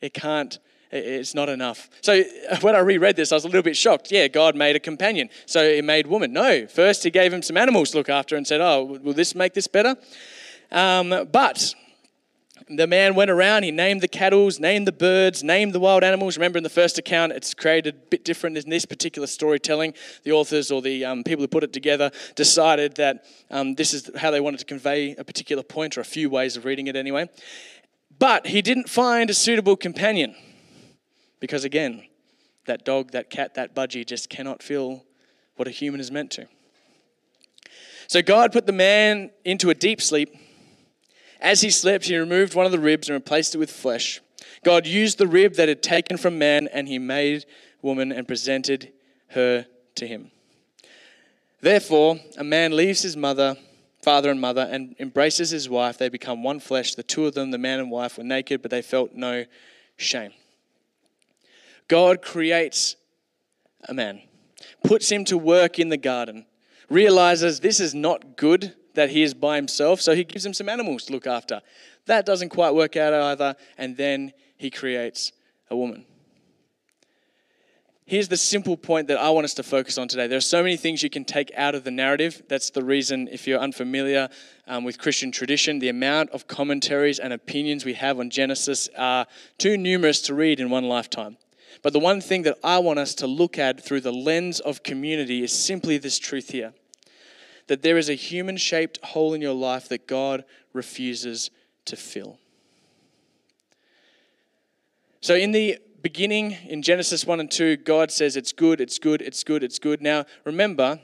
it 0.00 0.12
can't 0.12 0.58
it's 0.90 1.32
not 1.32 1.48
enough. 1.48 1.88
So 2.00 2.24
when 2.62 2.74
I 2.74 2.80
reread 2.80 3.14
this, 3.14 3.30
I 3.30 3.36
was 3.36 3.44
a 3.44 3.46
little 3.46 3.62
bit 3.62 3.76
shocked. 3.76 4.10
Yeah, 4.10 4.26
God 4.26 4.56
made 4.56 4.74
a 4.74 4.80
companion. 4.80 5.28
So 5.46 5.72
he 5.72 5.82
made 5.82 6.08
woman. 6.08 6.32
No, 6.32 6.66
first 6.66 7.04
he 7.04 7.10
gave 7.10 7.32
him 7.32 7.42
some 7.42 7.56
animals 7.56 7.92
to 7.92 7.98
look 7.98 8.08
after 8.08 8.34
and 8.34 8.44
said, 8.44 8.60
oh, 8.60 8.82
will 8.82 9.14
this 9.14 9.36
make 9.36 9.54
this 9.54 9.68
better? 9.68 9.94
Um, 10.72 11.28
but 11.30 11.72
the 12.70 12.86
man 12.86 13.14
went 13.14 13.30
around, 13.30 13.64
he 13.64 13.70
named 13.70 14.00
the 14.00 14.08
cattle, 14.08 14.48
named 14.58 14.86
the 14.86 14.92
birds, 14.92 15.42
named 15.42 15.72
the 15.72 15.80
wild 15.80 16.04
animals. 16.04 16.36
Remember, 16.36 16.56
in 16.56 16.62
the 16.62 16.70
first 16.70 16.98
account, 16.98 17.32
it's 17.32 17.52
created 17.52 17.94
a 17.94 17.98
bit 18.10 18.24
different 18.24 18.56
in 18.56 18.70
this 18.70 18.86
particular 18.86 19.26
storytelling. 19.26 19.94
The 20.22 20.32
authors 20.32 20.70
or 20.70 20.80
the 20.80 21.04
um, 21.04 21.24
people 21.24 21.42
who 21.42 21.48
put 21.48 21.64
it 21.64 21.72
together 21.72 22.10
decided 22.36 22.94
that 22.96 23.24
um, 23.50 23.74
this 23.74 23.92
is 23.92 24.10
how 24.16 24.30
they 24.30 24.40
wanted 24.40 24.58
to 24.60 24.66
convey 24.66 25.14
a 25.16 25.24
particular 25.24 25.62
point, 25.62 25.98
or 25.98 26.00
a 26.00 26.04
few 26.04 26.30
ways 26.30 26.56
of 26.56 26.64
reading 26.64 26.86
it 26.86 26.96
anyway. 26.96 27.28
But 28.18 28.46
he 28.46 28.62
didn't 28.62 28.88
find 28.88 29.30
a 29.30 29.34
suitable 29.34 29.76
companion 29.76 30.34
because, 31.40 31.64
again, 31.64 32.04
that 32.66 32.84
dog, 32.84 33.12
that 33.12 33.30
cat, 33.30 33.54
that 33.54 33.74
budgie 33.74 34.06
just 34.06 34.30
cannot 34.30 34.62
feel 34.62 35.04
what 35.56 35.66
a 35.66 35.70
human 35.70 36.00
is 36.00 36.10
meant 36.10 36.30
to. 36.32 36.46
So 38.06 38.22
God 38.22 38.52
put 38.52 38.66
the 38.66 38.72
man 38.72 39.30
into 39.44 39.70
a 39.70 39.74
deep 39.74 40.00
sleep 40.00 40.34
as 41.40 41.60
he 41.62 41.70
slept, 41.70 42.04
he 42.04 42.16
removed 42.16 42.54
one 42.54 42.66
of 42.66 42.72
the 42.72 42.78
ribs 42.78 43.08
and 43.08 43.14
replaced 43.14 43.54
it 43.54 43.58
with 43.58 43.70
flesh. 43.70 44.20
God 44.64 44.86
used 44.86 45.18
the 45.18 45.26
rib 45.26 45.54
that 45.54 45.68
had 45.68 45.82
taken 45.82 46.16
from 46.16 46.38
man, 46.38 46.68
and 46.68 46.86
he 46.86 46.98
made 46.98 47.46
woman 47.82 48.12
and 48.12 48.28
presented 48.28 48.92
her 49.28 49.66
to 49.94 50.06
him. 50.06 50.30
Therefore, 51.60 52.20
a 52.36 52.44
man 52.44 52.76
leaves 52.76 53.02
his 53.02 53.16
mother, 53.16 53.56
father, 54.02 54.30
and 54.30 54.40
mother 54.40 54.68
and 54.70 54.96
embraces 54.98 55.50
his 55.50 55.68
wife. 55.68 55.98
They 55.98 56.08
become 56.08 56.42
one 56.42 56.60
flesh. 56.60 56.94
The 56.94 57.02
two 57.02 57.26
of 57.26 57.34
them, 57.34 57.50
the 57.50 57.58
man 57.58 57.80
and 57.80 57.90
wife, 57.90 58.18
were 58.18 58.24
naked, 58.24 58.62
but 58.62 58.70
they 58.70 58.82
felt 58.82 59.14
no 59.14 59.44
shame. 59.96 60.32
God 61.88 62.22
creates 62.22 62.96
a 63.88 63.94
man, 63.94 64.22
puts 64.84 65.10
him 65.10 65.24
to 65.26 65.36
work 65.36 65.78
in 65.78 65.88
the 65.88 65.96
garden, 65.96 66.46
realizes 66.88 67.60
this 67.60 67.80
is 67.80 67.94
not 67.94 68.36
good 68.36 68.74
that 68.94 69.10
he 69.10 69.22
is 69.22 69.34
by 69.34 69.56
himself, 69.56 70.00
so 70.00 70.14
he 70.14 70.24
gives 70.24 70.44
him 70.44 70.54
some 70.54 70.68
animals 70.68 71.04
to 71.04 71.12
look 71.12 71.26
after. 71.26 71.60
That 72.06 72.26
doesn't 72.26 72.48
quite 72.48 72.74
work 72.74 72.96
out 72.96 73.12
either, 73.12 73.56
and 73.78 73.96
then 73.96 74.32
he 74.56 74.70
creates 74.70 75.32
a 75.70 75.76
woman. 75.76 76.04
Here's 78.10 78.26
the 78.26 78.36
simple 78.36 78.76
point 78.76 79.06
that 79.06 79.18
I 79.18 79.30
want 79.30 79.44
us 79.44 79.54
to 79.54 79.62
focus 79.62 79.96
on 79.96 80.08
today. 80.08 80.26
There 80.26 80.36
are 80.36 80.40
so 80.40 80.64
many 80.64 80.76
things 80.76 81.00
you 81.00 81.08
can 81.08 81.24
take 81.24 81.52
out 81.56 81.76
of 81.76 81.84
the 81.84 81.92
narrative. 81.92 82.42
That's 82.48 82.70
the 82.70 82.82
reason, 82.82 83.28
if 83.30 83.46
you're 83.46 83.60
unfamiliar 83.60 84.28
um, 84.66 84.82
with 84.82 84.98
Christian 84.98 85.30
tradition, 85.30 85.78
the 85.78 85.90
amount 85.90 86.30
of 86.30 86.48
commentaries 86.48 87.20
and 87.20 87.32
opinions 87.32 87.84
we 87.84 87.94
have 87.94 88.18
on 88.18 88.28
Genesis 88.28 88.88
are 88.98 89.26
too 89.58 89.76
numerous 89.76 90.20
to 90.22 90.34
read 90.34 90.58
in 90.58 90.70
one 90.70 90.88
lifetime. 90.88 91.36
But 91.82 91.92
the 91.92 92.00
one 92.00 92.20
thing 92.20 92.42
that 92.42 92.58
I 92.64 92.80
want 92.80 92.98
us 92.98 93.14
to 93.14 93.28
look 93.28 93.58
at 93.60 93.80
through 93.80 94.00
the 94.00 94.12
lens 94.12 94.58
of 94.58 94.82
community 94.82 95.44
is 95.44 95.52
simply 95.52 95.96
this 95.96 96.18
truth 96.18 96.50
here 96.50 96.72
that 97.70 97.82
there 97.82 97.96
is 97.96 98.08
a 98.08 98.14
human 98.14 98.56
shaped 98.56 98.98
hole 99.04 99.32
in 99.32 99.40
your 99.40 99.54
life 99.54 99.88
that 99.90 100.08
God 100.08 100.44
refuses 100.72 101.52
to 101.84 101.94
fill. 101.94 102.36
So, 105.20 105.36
in 105.36 105.52
the 105.52 105.78
beginning, 106.02 106.56
in 106.66 106.82
Genesis 106.82 107.24
1 107.24 107.38
and 107.38 107.48
2, 107.48 107.76
God 107.76 108.10
says 108.10 108.36
it's 108.36 108.50
good, 108.50 108.80
it's 108.80 108.98
good, 108.98 109.22
it's 109.22 109.44
good, 109.44 109.62
it's 109.62 109.78
good. 109.78 110.02
Now, 110.02 110.26
remember, 110.44 110.98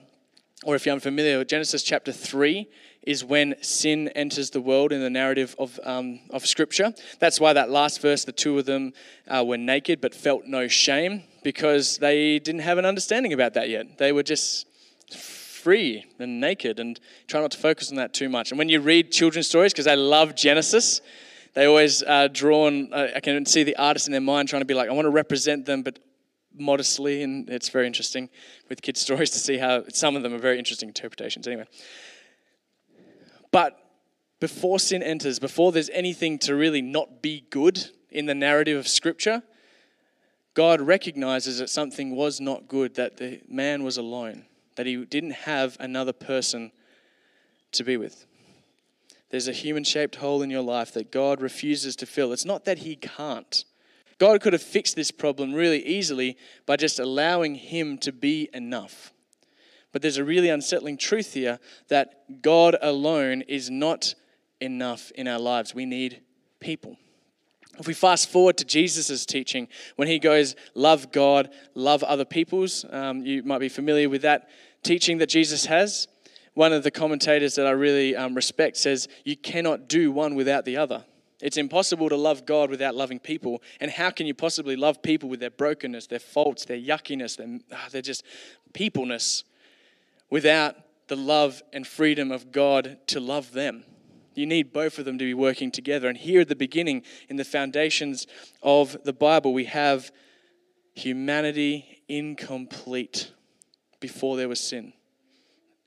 or 0.65 0.75
if 0.75 0.85
you're 0.87 0.95
unfamiliar, 0.95 1.45
Genesis 1.45 1.85
chapter 1.85 2.11
3 2.11 2.69
is 3.03 3.25
when 3.25 3.55
sin 3.63 4.09
enters 4.17 4.51
the 4.51 4.61
world 4.61 4.91
in 4.91 5.01
the 5.01 5.09
narrative 5.09 5.55
of, 5.61 5.79
um, 5.85 6.19
of 6.31 6.45
Scripture. 6.45 6.93
That's 7.21 7.39
why 7.39 7.53
that 7.53 7.71
last 7.71 8.03
verse, 8.03 8.25
the 8.25 8.33
two 8.33 8.59
of 8.59 8.67
them 8.67 8.93
uh, 9.29 9.45
were 9.47 9.57
naked 9.57 10.01
but 10.01 10.17
felt 10.17 10.47
no 10.47 10.67
shame, 10.67 11.23
because 11.45 11.99
they 11.99 12.41
didn't 12.41 12.63
have 12.63 12.77
an 12.77 12.85
understanding 12.85 13.33
about 13.33 13.55
that 13.55 13.69
yet. 13.69 13.99
They 13.99 14.11
were 14.11 14.25
just 14.25 14.67
free 15.67 16.05
and 16.21 16.41
naked 16.41 16.79
and 16.79 17.01
try 17.27 17.41
not 17.41 17.51
to 17.51 17.59
focus 17.59 17.91
on 17.91 17.97
that 17.97 18.15
too 18.15 18.29
much. 18.29 18.53
And 18.53 18.59
when 18.59 18.69
you 18.69 18.81
read 18.81 19.11
children's 19.11 19.49
stories, 19.49 19.73
because 19.73 19.89
I 19.89 19.97
love 19.97 20.37
Genesis, 20.37 21.01
they 21.55 21.67
always 21.67 22.05
uh, 22.05 22.29
drawn, 22.29 22.93
uh, 22.93 23.09
I 23.17 23.19
can 23.19 23.45
see 23.45 23.65
the 23.65 23.75
artist 23.75 24.07
in 24.07 24.13
their 24.13 24.21
mind 24.21 24.49
trying 24.49 24.61
to 24.61 24.67
be 24.67 24.75
like, 24.75 24.89
I 24.89 24.93
want 24.93 25.07
to 25.07 25.11
represent 25.11 25.67
them, 25.67 25.83
but 25.83 25.99
modestly. 26.57 27.25
And 27.25 27.51
it's 27.51 27.69
very 27.69 27.89
interesting 27.89 28.31
with 28.69 28.81
kids' 28.81 29.01
stories 29.07 29.31
to 29.31 29.41
see 29.41 29.59
how 29.59 29.83
some 29.89 30.15
of 30.15 30.23
them 30.23 30.33
are 30.33 30.39
very 30.39 30.57
interesting 30.57 30.89
interpretations. 30.89 31.49
Anyway. 31.49 31.67
But 33.51 33.77
before 34.39 34.79
sin 34.79 35.03
enters, 35.03 35.41
before 35.41 35.73
there's 35.73 35.91
anything 35.91 36.39
to 36.47 36.55
really 36.55 36.81
not 36.81 37.23
be 37.23 37.45
good 37.51 37.87
in 38.09 38.27
the 38.27 38.37
narrative 38.37 38.79
of 38.79 38.87
Scripture, 38.87 39.43
God 40.55 40.81
recognizes 40.81 41.59
that 41.59 41.71
something 41.71 42.15
was 42.15 42.41
not 42.41 42.69
good, 42.69 42.95
that 42.95 43.17
the 43.17 43.41
man 43.49 43.83
was 43.83 43.97
alone 43.97 44.45
that 44.77 44.87
he 44.87 45.05
didn't 45.05 45.33
have 45.33 45.77
another 45.81 46.13
person 46.13 46.71
to 47.73 47.85
be 47.85 47.97
with. 47.97 48.27
There's 49.31 49.49
a 49.49 49.53
human 49.53 49.85
shaped 49.85 50.17
hole 50.17 50.43
in 50.43 50.51
your 50.51 50.63
life 50.63 50.93
that 50.95 51.11
God 51.11 51.41
refuses 51.41 51.97
to 51.97 52.07
fill. 52.07 52.33
It's 52.33 52.45
not 52.45 52.65
that 52.65 52.79
he 52.79 52.97
can't. 52.97 53.65
God 54.19 54.41
could 54.41 54.53
have 54.53 54.63
fixed 54.63 54.97
this 54.97 55.11
problem 55.11 55.53
really 55.53 55.85
easily 55.85 56.37
by 56.65 56.77
just 56.77 56.99
allowing 56.99 57.55
him 57.57 57.99
to 57.99 58.13
be 58.13 58.49
enough. 58.55 59.13
But 59.93 60.03
there's 60.03 60.17
a 60.17 60.25
really 60.25 60.49
unsettling 60.49 60.97
truth 60.97 61.35
here 61.35 61.59
that 61.89 62.43
God 62.43 62.77
alone 62.81 63.43
is 63.43 63.71
not 63.71 64.15
enough 64.61 65.11
in 65.13 65.29
our 65.29 65.39
lives. 65.39 65.75
We 65.75 65.87
need 65.87 66.23
people. 66.61 66.97
If 67.79 67.87
we 67.87 67.95
fast 67.95 68.31
forward 68.31 68.57
to 68.59 68.65
Jesus' 68.65 69.27
teaching, 69.27 69.69
when 69.97 70.09
he 70.09 70.19
goes, 70.19 70.57
love 70.75 71.13
God, 71.13 71.51
love 71.75 72.03
other 72.03 72.25
peoples, 72.25 72.87
um, 72.91 73.25
you 73.25 73.43
might 73.43 73.59
be 73.59 73.69
familiar 73.69 74.09
with 74.09 74.23
that 74.23 74.49
teaching 74.87 75.19
that 75.19 75.29
Jesus 75.29 75.67
has. 75.67 76.07
One 76.55 76.73
of 76.73 76.85
the 76.85 76.91
commentators 76.91 77.57
that 77.57 77.67
I 77.67 77.73
really 77.73 78.17
um, 78.17 78.35
respect 78.35 78.77
says, 78.77 79.09
You 79.25 79.37
cannot 79.37 79.89
do 79.89 80.13
one 80.13 80.35
without 80.37 80.65
the 80.65 80.77
other. 80.77 81.05
It's 81.41 81.59
impossible 81.59 82.09
to 82.09 82.17
love 82.17 82.47
God 82.47 82.71
without 82.71 82.95
loving 82.95 83.19
people. 83.19 83.63
And 83.79 83.91
how 83.91 84.11
can 84.11 84.27
you 84.27 84.33
possibly 84.33 84.75
love 84.75 85.03
people 85.03 85.29
with 85.29 85.41
their 85.41 85.51
brokenness, 85.51 86.07
their 86.07 86.21
faults, 86.21 86.65
their 86.65 86.79
yuckiness, 86.79 87.37
their, 87.37 87.59
ah, 87.73 87.89
their 87.91 88.01
just 88.01 88.25
peopleness, 88.73 89.45
without 90.31 90.77
the 91.09 91.17
love 91.17 91.63
and 91.73 91.87
freedom 91.87 92.31
of 92.31 92.53
God 92.53 92.99
to 93.09 93.21
love 93.21 93.53
them? 93.53 93.85
You 94.35 94.47
need 94.47 94.73
both 94.73 94.99
of 94.99 95.05
them 95.05 95.19
to 95.19 95.25
be 95.25 95.35
working 95.35 95.71
together. 95.71 96.09
And 96.09 96.17
here 96.17 96.43
at 96.43 96.49
the 96.49 96.57
beginning, 96.57 97.03
in 97.29 97.37
the 97.37 97.45
foundations 97.45 98.27
of 98.63 98.97
the 99.05 99.13
Bible, 99.13 99.53
we 99.53 99.65
have 99.65 100.11
humanity 100.95 102.03
incomplete 102.09 103.33
before 104.07 104.37
there 104.37 104.49
was 104.49 104.61
sin. 104.61 104.93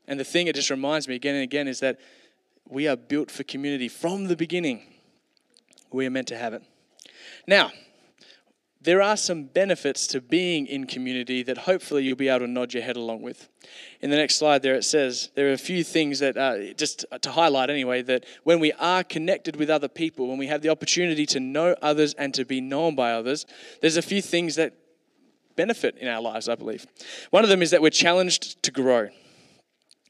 And 0.05 0.19
the 0.19 0.25
thing 0.25 0.47
it 0.47 0.55
just 0.55 0.69
reminds 0.69 1.07
me 1.07 1.15
again 1.15 1.35
and 1.35 1.43
again 1.43 1.69
is 1.69 1.79
that 1.79 1.99
we 2.67 2.85
are 2.85 2.97
built 2.97 3.31
for 3.31 3.43
community 3.43 3.87
from 3.87 4.27
the 4.27 4.35
beginning. 4.35 4.81
We 5.89 6.05
are 6.05 6.09
meant 6.09 6.27
to 6.27 6.37
have 6.37 6.53
it. 6.53 6.61
Now, 7.47 7.71
there 8.81 9.01
are 9.01 9.15
some 9.15 9.43
benefits 9.43 10.05
to 10.07 10.19
being 10.19 10.67
in 10.67 10.85
community 10.85 11.43
that 11.43 11.59
hopefully 11.59 12.03
you'll 12.03 12.17
be 12.17 12.27
able 12.27 12.45
to 12.45 12.47
nod 12.47 12.73
your 12.73 12.83
head 12.83 12.97
along 12.97 13.21
with. 13.21 13.47
In 14.01 14.09
the 14.09 14.17
next 14.17 14.35
slide, 14.35 14.63
there 14.63 14.75
it 14.75 14.83
says 14.83 15.29
there 15.35 15.49
are 15.49 15.53
a 15.53 15.57
few 15.57 15.83
things 15.83 16.19
that, 16.19 16.37
uh, 16.37 16.73
just 16.73 17.05
to 17.21 17.31
highlight 17.31 17.69
anyway, 17.69 18.01
that 18.01 18.25
when 18.43 18.59
we 18.59 18.73
are 18.73 19.03
connected 19.03 19.55
with 19.55 19.69
other 19.69 19.87
people, 19.87 20.27
when 20.27 20.37
we 20.37 20.47
have 20.47 20.61
the 20.61 20.69
opportunity 20.69 21.25
to 21.27 21.39
know 21.39 21.73
others 21.81 22.13
and 22.15 22.33
to 22.33 22.43
be 22.43 22.59
known 22.59 22.95
by 22.95 23.13
others, 23.13 23.45
there's 23.81 23.97
a 23.97 24.01
few 24.01 24.21
things 24.21 24.55
that 24.55 24.73
benefit 25.59 25.97
in 25.97 26.07
our 26.07 26.21
lives, 26.21 26.47
I 26.47 26.55
believe. 26.55 26.87
One 27.31 27.43
of 27.43 27.49
them 27.49 27.61
is 27.61 27.71
that 27.71 27.81
we're 27.81 27.89
challenged 27.89 28.63
to 28.63 28.71
grow. 28.71 29.09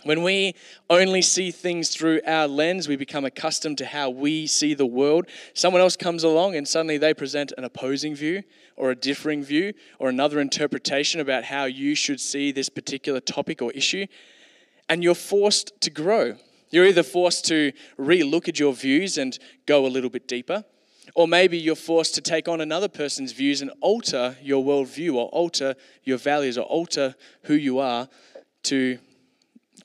When 0.04 0.22
we 0.22 0.54
only 0.92 1.24
see 1.24 1.50
things 1.50 1.90
through 1.90 2.22
our 2.28 2.48
lens, 2.48 2.88
we 2.88 2.96
become 2.96 3.26
accustomed 3.26 3.80
to 3.80 3.88
how 3.88 4.12
we 4.12 4.46
see 4.46 4.76
the 4.76 4.86
world. 4.86 5.26
Someone 5.56 5.82
else 5.82 5.98
comes 5.98 6.24
along 6.24 6.56
and 6.56 6.68
suddenly 6.68 7.00
they 7.00 7.16
present 7.16 7.52
an 7.58 7.64
opposing 7.64 8.14
view 8.14 8.44
or 8.78 8.92
a 8.92 8.96
differing 8.96 9.42
view 9.42 9.74
or 9.98 10.08
another 10.08 10.40
interpretation 10.40 11.20
about 11.20 11.46
how 11.46 11.64
you 11.64 11.96
should 11.96 12.22
see 12.22 12.52
this 12.52 12.70
particular 12.70 13.20
topic 13.20 13.60
or 13.60 13.72
issue. 13.72 14.06
And 14.88 15.04
you're 15.04 15.16
forced 15.16 15.82
to 15.82 15.90
grow. 15.90 16.38
You're 16.70 16.86
either 16.86 17.02
forced 17.02 17.46
to 17.46 17.72
re 17.98 18.22
look 18.22 18.48
at 18.48 18.60
your 18.60 18.74
views 18.74 19.18
and 19.18 19.36
go 19.66 19.88
a 19.88 19.90
little 19.96 20.12
bit 20.12 20.28
deeper, 20.28 20.64
or 21.16 21.28
maybe 21.28 21.58
you're 21.58 21.76
forced 21.76 22.16
to 22.16 22.22
take 22.22 22.48
on 22.48 22.62
another 22.62 22.88
person's 22.88 23.32
views 23.32 23.62
and 23.62 23.72
alter 23.82 24.38
your 24.42 24.64
worldview 24.64 25.16
or 25.16 25.28
alter 25.30 25.76
your 26.04 26.18
values 26.18 26.58
or 26.58 26.64
alter 26.64 27.16
who 27.44 27.54
you 27.54 27.80
are 27.80 28.08
to 28.64 29.00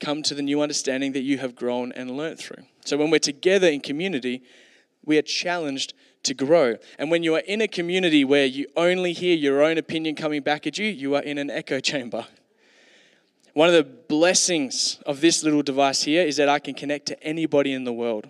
come 0.00 0.22
to 0.22 0.34
the 0.34 0.42
new 0.42 0.60
understanding 0.60 1.12
that 1.12 1.22
you 1.22 1.38
have 1.38 1.54
grown 1.54 1.92
and 1.92 2.10
learnt 2.16 2.38
through. 2.38 2.64
So 2.84 2.96
when 2.96 3.10
we're 3.10 3.18
together 3.18 3.68
in 3.68 3.80
community, 3.80 4.42
we 5.04 5.18
are 5.18 5.22
challenged 5.22 5.94
to 6.24 6.34
grow. 6.34 6.76
And 6.98 7.10
when 7.10 7.22
you 7.22 7.34
are 7.34 7.42
in 7.46 7.60
a 7.60 7.68
community 7.68 8.24
where 8.24 8.46
you 8.46 8.66
only 8.76 9.12
hear 9.12 9.36
your 9.36 9.62
own 9.62 9.78
opinion 9.78 10.14
coming 10.14 10.42
back 10.42 10.66
at 10.66 10.78
you, 10.78 10.86
you 10.86 11.14
are 11.14 11.22
in 11.22 11.38
an 11.38 11.50
echo 11.50 11.80
chamber. 11.80 12.26
One 13.52 13.68
of 13.68 13.74
the 13.74 13.84
blessings 13.84 14.98
of 15.06 15.20
this 15.20 15.44
little 15.44 15.62
device 15.62 16.02
here 16.02 16.26
is 16.26 16.36
that 16.38 16.48
I 16.48 16.58
can 16.58 16.74
connect 16.74 17.06
to 17.06 17.22
anybody 17.22 17.72
in 17.72 17.84
the 17.84 17.92
world. 17.92 18.28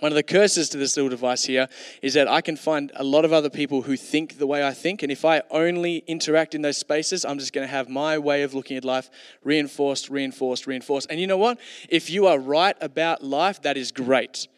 One 0.00 0.10
of 0.10 0.16
the 0.16 0.22
curses 0.22 0.68
to 0.70 0.78
this 0.78 0.96
little 0.96 1.10
device 1.10 1.44
here 1.44 1.68
is 2.00 2.14
that 2.14 2.26
I 2.26 2.40
can 2.40 2.56
find 2.56 2.90
a 2.96 3.04
lot 3.04 3.24
of 3.24 3.32
other 3.32 3.50
people 3.50 3.82
who 3.82 3.96
think 3.96 4.38
the 4.38 4.46
way 4.46 4.66
I 4.66 4.72
think, 4.72 5.02
and 5.02 5.12
if 5.12 5.24
I 5.24 5.42
only 5.50 5.98
interact 6.06 6.54
in 6.54 6.62
those 6.62 6.78
spaces, 6.78 7.24
I'm 7.24 7.38
just 7.38 7.52
going 7.52 7.66
to 7.66 7.70
have 7.70 7.88
my 7.88 8.18
way 8.18 8.42
of 8.42 8.52
looking 8.52 8.76
at 8.76 8.84
life 8.84 9.10
reinforced, 9.44 10.08
reinforced, 10.08 10.66
reinforced. 10.66 11.06
And 11.08 11.20
you 11.20 11.26
know 11.26 11.36
what? 11.36 11.60
If 11.88 12.10
you 12.10 12.26
are 12.26 12.38
right 12.38 12.76
about 12.80 13.22
life, 13.22 13.62
that 13.62 13.76
is 13.76 13.92
great. 13.92 14.48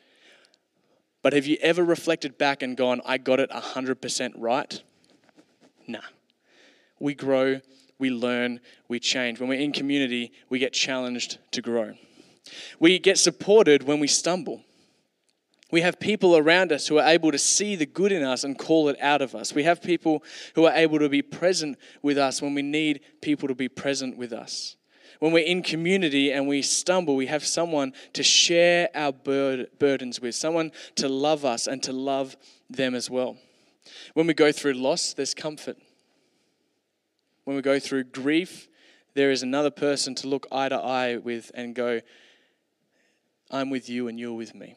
But 1.21 1.33
have 1.33 1.47
you 1.47 1.59
ever 1.61 1.85
reflected 1.85 2.39
back 2.39 2.63
and 2.63 2.77
gone, 2.77 3.01
I 3.05 3.19
got 3.19 3.41
it 3.41 3.51
100% 3.51 4.33
right? 4.37 4.83
Nah. 5.87 6.01
We 7.01 7.15
grow, 7.15 7.61
we 7.99 8.11
learn, 8.11 8.61
we 8.89 9.01
change. 9.01 9.41
When 9.41 9.49
we're 9.49 9.61
in 9.61 9.73
community, 9.73 10.33
we 10.49 10.59
get 10.59 10.73
challenged 10.73 11.39
to 11.53 11.61
grow. 11.61 11.95
We 12.79 12.99
get 12.99 13.19
supported 13.19 13.83
when 13.83 14.01
we 14.01 14.07
stumble. 14.07 14.63
We 15.75 15.81
have 15.81 15.99
people 15.99 16.37
around 16.37 16.71
us 16.71 16.87
who 16.87 16.99
are 16.99 17.09
able 17.09 17.33
to 17.33 17.39
see 17.39 17.75
the 17.75 17.85
good 17.85 18.13
in 18.13 18.23
us 18.23 18.45
and 18.45 18.57
call 18.57 18.89
it 18.91 18.97
out 19.01 19.21
of 19.21 19.35
us. 19.35 19.53
We 19.53 19.65
have 19.65 19.83
people 19.83 20.23
who 20.55 20.67
are 20.67 20.73
able 20.73 21.01
to 21.01 21.09
be 21.09 21.21
present 21.21 21.79
with 22.01 22.17
us 22.17 22.41
when 22.41 22.55
we 22.55 22.63
need 22.63 23.01
people 23.21 23.49
to 23.49 23.57
be 23.57 23.69
present 23.69 24.17
with 24.17 24.33
us. 24.33 24.77
When 25.19 25.33
we're 25.33 25.45
in 25.45 25.65
community 25.65 26.31
and 26.31 26.47
we 26.47 26.63
stumble, 26.63 27.17
we 27.17 27.27
have 27.27 27.45
someone 27.45 27.93
to 28.13 28.23
share 28.23 28.89
our 28.95 29.11
bur- 29.11 29.67
burdens 29.81 30.21
with, 30.21 30.37
someone 30.37 30.71
to 30.95 31.09
love 31.09 31.45
us 31.45 31.67
and 31.67 31.83
to 31.83 31.93
love 31.93 32.37
them 32.71 32.95
as 32.95 33.11
well. 33.11 33.37
When 34.13 34.29
we 34.29 34.35
go 34.35 34.53
through 34.53 34.75
loss, 34.75 35.13
there's 35.13 35.35
comfort. 35.35 35.77
When 37.43 37.57
we 37.57 37.63
go 37.63 37.81
through 37.81 38.05
grief, 38.05 38.69
there 39.15 39.33
is 39.33 39.43
another 39.43 39.73
person 39.73 40.15
to 40.15 40.29
look 40.29 40.47
eye 40.53 40.69
to 40.69 40.77
eye 40.77 41.17
with 41.17 41.51
and 41.53 41.75
go, 41.75 42.01
I'm 43.51 43.71
with 43.71 43.89
you 43.89 44.07
and 44.07 44.21
you're 44.21 44.35
with 44.35 44.55
me. 44.55 44.77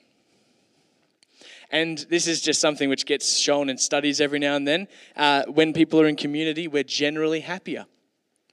And 1.69 1.97
this 2.09 2.27
is 2.27 2.41
just 2.41 2.61
something 2.61 2.89
which 2.89 3.05
gets 3.05 3.37
shown 3.37 3.69
in 3.69 3.77
studies 3.77 4.21
every 4.21 4.39
now 4.39 4.55
and 4.55 4.67
then. 4.67 4.87
Uh, 5.15 5.43
when 5.47 5.73
people 5.73 5.99
are 5.99 6.07
in 6.07 6.15
community, 6.15 6.67
we're 6.67 6.83
generally 6.83 7.41
happier. 7.41 7.85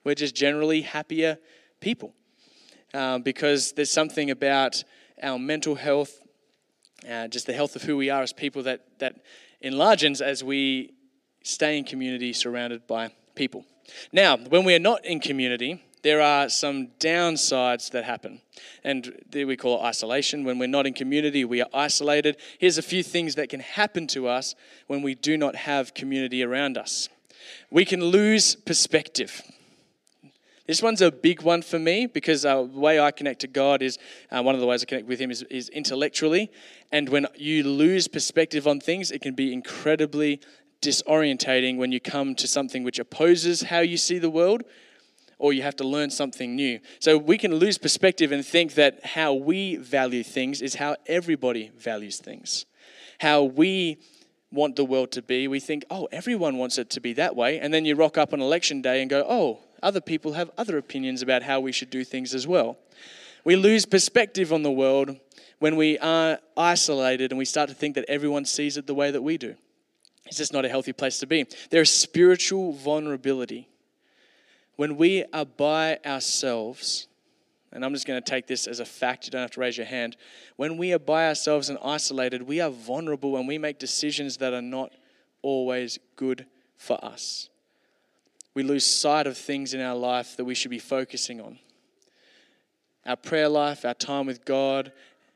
We're 0.02 0.16
just 0.16 0.35
generally 0.35 0.83
happier 0.83 1.38
people 1.80 2.14
um, 2.92 3.23
because 3.23 3.73
there's 3.73 3.90
something 3.90 4.30
about 4.30 4.83
our 5.23 5.38
mental 5.38 5.76
health, 5.76 6.21
uh, 7.09 7.28
just 7.28 7.47
the 7.47 7.52
health 7.52 7.76
of 7.76 7.83
who 7.83 7.97
we 7.97 8.11
are 8.11 8.23
as 8.23 8.33
people 8.33 8.62
that, 8.64 8.99
that 8.99 9.16
enlarges 9.61 10.21
as 10.21 10.42
we 10.42 10.92
stay 11.42 11.78
in 11.78 11.85
community 11.85 12.33
surrounded 12.33 12.87
by 12.87 13.11
people. 13.35 13.64
Now, 14.12 14.37
when 14.37 14.64
we 14.64 14.75
are 14.75 14.80
not 14.80 15.04
in 15.04 15.21
community, 15.21 15.85
there 16.04 16.20
are 16.20 16.50
some 16.50 16.88
downsides 17.00 17.90
that 17.92 18.04
happen. 18.04 18.42
And 18.84 19.25
we 19.32 19.56
call 19.56 19.80
it 19.80 19.84
isolation. 19.84 20.44
When 20.44 20.58
we're 20.58 20.68
not 20.68 20.87
in 20.87 20.92
community, 20.92 21.46
we 21.46 21.62
are 21.62 21.68
isolated. 21.73 22.37
Here's 22.58 22.76
a 22.76 22.82
few 22.82 23.02
things 23.02 23.37
that 23.37 23.49
can 23.49 23.61
happen 23.61 24.06
to 24.08 24.28
us 24.28 24.54
when 24.87 25.00
we 25.00 25.14
do 25.14 25.38
not 25.38 25.56
have 25.56 25.94
community 25.94 26.42
around 26.42 26.76
us. 26.76 27.08
We 27.70 27.87
can 27.87 28.04
lose 28.04 28.54
perspective. 28.54 29.40
This 30.66 30.82
one's 30.82 31.00
a 31.00 31.11
big 31.11 31.40
one 31.40 31.62
for 31.62 31.78
me 31.78 32.04
because 32.06 32.44
uh, 32.44 32.62
the 32.62 32.78
way 32.78 33.00
I 33.00 33.11
connect 33.11 33.40
to 33.40 33.46
God 33.46 33.80
is 33.80 33.99
uh, 34.30 34.42
one 34.42 34.54
of 34.54 34.61
the 34.61 34.66
ways 34.66 34.82
I 34.82 34.87
connect 34.87 35.08
with 35.08 35.18
Him 35.18 35.30
is, 35.30 35.42
is 35.44 35.70
intellectually. 35.70 36.50
And 36.92 37.08
when 37.08 37.26
you 37.34 37.64
lose 37.64 38.08
perspective 38.08 38.66
on 38.66 38.78
things, 38.78 39.11
it 39.11 39.23
can 39.23 39.34
be 39.34 39.54
incredibly 39.54 40.40
disorientating 40.82 41.78
when 41.78 41.92
you 41.92 42.00
come 42.00 42.34
to 42.34 42.46
something 42.46 42.84
which 42.84 42.99
opposes 42.99 43.62
how 43.62 43.80
you 43.80 43.96
see 43.96 44.18
the 44.18 44.28
world 44.28 44.64
or 45.38 45.53
you 45.53 45.62
have 45.62 45.76
to 45.76 45.85
learn 45.85 46.11
something 46.11 46.55
new. 46.55 46.81
So 47.00 47.19
we 47.19 47.38
can 47.38 47.55
lose 47.55 47.79
perspective 47.79 48.33
and 48.33 48.45
think 48.45 48.75
that 48.75 49.05
how 49.05 49.35
we 49.35 49.76
value 49.76 50.23
things 50.23 50.62
is 50.62 50.76
how 50.76 50.97
everybody 51.07 51.71
values 51.76 52.19
things. 52.19 52.67
How 53.21 53.43
we 53.43 53.99
want 54.50 54.76
the 54.76 54.85
world 54.85 55.12
to 55.12 55.23
be, 55.23 55.49
we 55.49 55.61
think, 55.61 55.85
oh, 55.91 56.09
everyone 56.12 56.59
wants 56.59 56.79
it 56.79 56.91
to 56.91 57.00
be 57.00 57.12
that 57.14 57.35
way. 57.35 57.59
And 57.59 57.75
then 57.75 57.85
you 57.85 57.97
rock 57.97 58.17
up 58.17 58.33
on 58.33 58.41
election 58.41 58.83
day 58.83 59.00
and 59.00 59.11
go, 59.11 59.25
oh, 59.29 59.61
other 59.83 60.00
people 60.00 60.33
have 60.33 60.50
other 60.57 60.79
opinions 60.79 61.23
about 61.23 61.43
how 61.43 61.61
we 61.61 61.73
should 61.73 61.91
do 61.91 62.05
things 62.05 62.35
as 62.35 62.47
well. 62.47 62.79
We 63.45 63.57
lose 63.57 63.85
perspective 63.85 64.53
on 64.53 64.62
the 64.62 64.71
world 64.71 65.17
when 65.59 65.76
we 65.76 65.99
are 65.99 66.38
isolated 66.57 67.31
and 67.31 67.38
we 67.38 67.45
start 67.45 67.69
to 67.69 67.75
think 67.75 67.95
that 67.97 68.07
everyone 68.09 68.45
sees 68.45 68.76
it 68.76 68.87
the 68.87 68.95
way 68.95 69.11
that 69.11 69.23
we 69.23 69.37
do. 69.37 69.55
It's 70.26 70.38
just 70.38 70.53
not 70.53 70.64
a 70.64 70.69
healthy 70.69 70.93
place 70.93 71.19
to 71.19 71.26
be. 71.26 71.47
There 71.71 71.83
is 71.83 71.91
spiritual 71.91 72.73
vulnerability 72.73 73.69
when 74.76 74.97
we 74.97 75.25
are 75.33 75.45
by 75.45 75.99
ourselves, 76.04 77.07
and 77.73 77.85
I'm 77.85 77.93
just 77.93 78.07
going 78.07 78.23
to 78.23 78.31
take 78.31 78.47
this 78.47 78.66
as 78.66 78.81
a 78.81 78.85
fact, 78.85 79.26
you 79.26 79.31
don't 79.31 79.40
have 79.40 79.50
to 79.52 79.61
raise 79.61 79.76
your 79.76 79.87
hand. 79.87 80.16
When 80.57 80.76
we 80.76 80.93
are 80.93 80.99
by 80.99 81.28
ourselves 81.28 81.69
and 81.69 81.78
isolated, 81.85 82.43
we 82.43 82.61
are 82.61 82.71
vulnerable 82.71 83.37
and 83.37 83.49
we 83.49 83.59
make 83.59 83.78
decisions 83.78 84.37
that 84.38 84.52
are 84.52 84.62
not 84.62 84.93
always 85.43 85.99
good 86.17 86.47
for 86.76 87.02
us. 87.04 87.49
We 88.54 88.63
lose 88.63 88.87
sight 88.87 89.26
of 89.26 89.37
things 89.37 89.75
in 89.75 89.80
our 89.80 89.97
life 89.97 90.37
that 90.37 90.45
we 90.45 90.54
should 90.54 90.71
be 90.71 90.78
focusing 90.78 91.41
on. 91.41 91.58
Our 93.04 93.17
prayer 93.17 93.49
life, 93.49 93.84
our 93.84 93.95
time 93.95 94.26
with 94.26 94.45
God, 94.45 94.93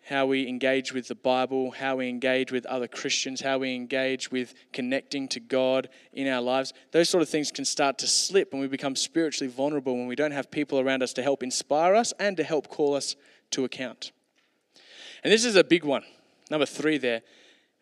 how 0.08 0.24
we 0.24 0.48
engage 0.48 0.94
with 0.94 1.06
the 1.08 1.14
Bible, 1.14 1.70
how 1.70 1.96
we 1.96 2.08
engage 2.08 2.50
with 2.50 2.64
other 2.64 2.88
Christians, 2.88 3.42
how 3.42 3.58
we 3.58 3.74
engage 3.74 4.30
with 4.30 4.54
connecting 4.72 5.28
to 5.28 5.40
God 5.40 5.90
in 6.14 6.26
our 6.26 6.40
lives. 6.40 6.72
Those 6.92 7.10
sort 7.10 7.22
of 7.22 7.28
things 7.28 7.52
can 7.52 7.66
start 7.66 7.98
to 7.98 8.06
slip 8.06 8.52
when 8.52 8.62
we 8.62 8.68
become 8.68 8.96
spiritually 8.96 9.52
vulnerable 9.52 9.94
when 9.94 10.06
we 10.06 10.16
don't 10.16 10.30
have 10.30 10.50
people 10.50 10.80
around 10.80 11.02
us 11.02 11.12
to 11.14 11.22
help 11.22 11.42
inspire 11.42 11.94
us 11.94 12.14
and 12.18 12.38
to 12.38 12.42
help 12.42 12.68
call 12.68 12.94
us 12.94 13.16
to 13.50 13.64
account. 13.64 14.12
And 15.22 15.30
this 15.30 15.44
is 15.44 15.56
a 15.56 15.64
big 15.64 15.84
one. 15.84 16.04
Number 16.50 16.66
three 16.66 16.96
there. 16.96 17.20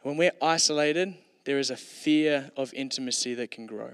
When 0.02 0.16
we're 0.16 0.32
isolated, 0.42 1.14
there 1.44 1.60
is 1.60 1.70
a 1.70 1.76
fear 1.76 2.50
of 2.56 2.74
intimacy 2.74 3.34
that 3.34 3.52
can 3.52 3.66
grow. 3.66 3.92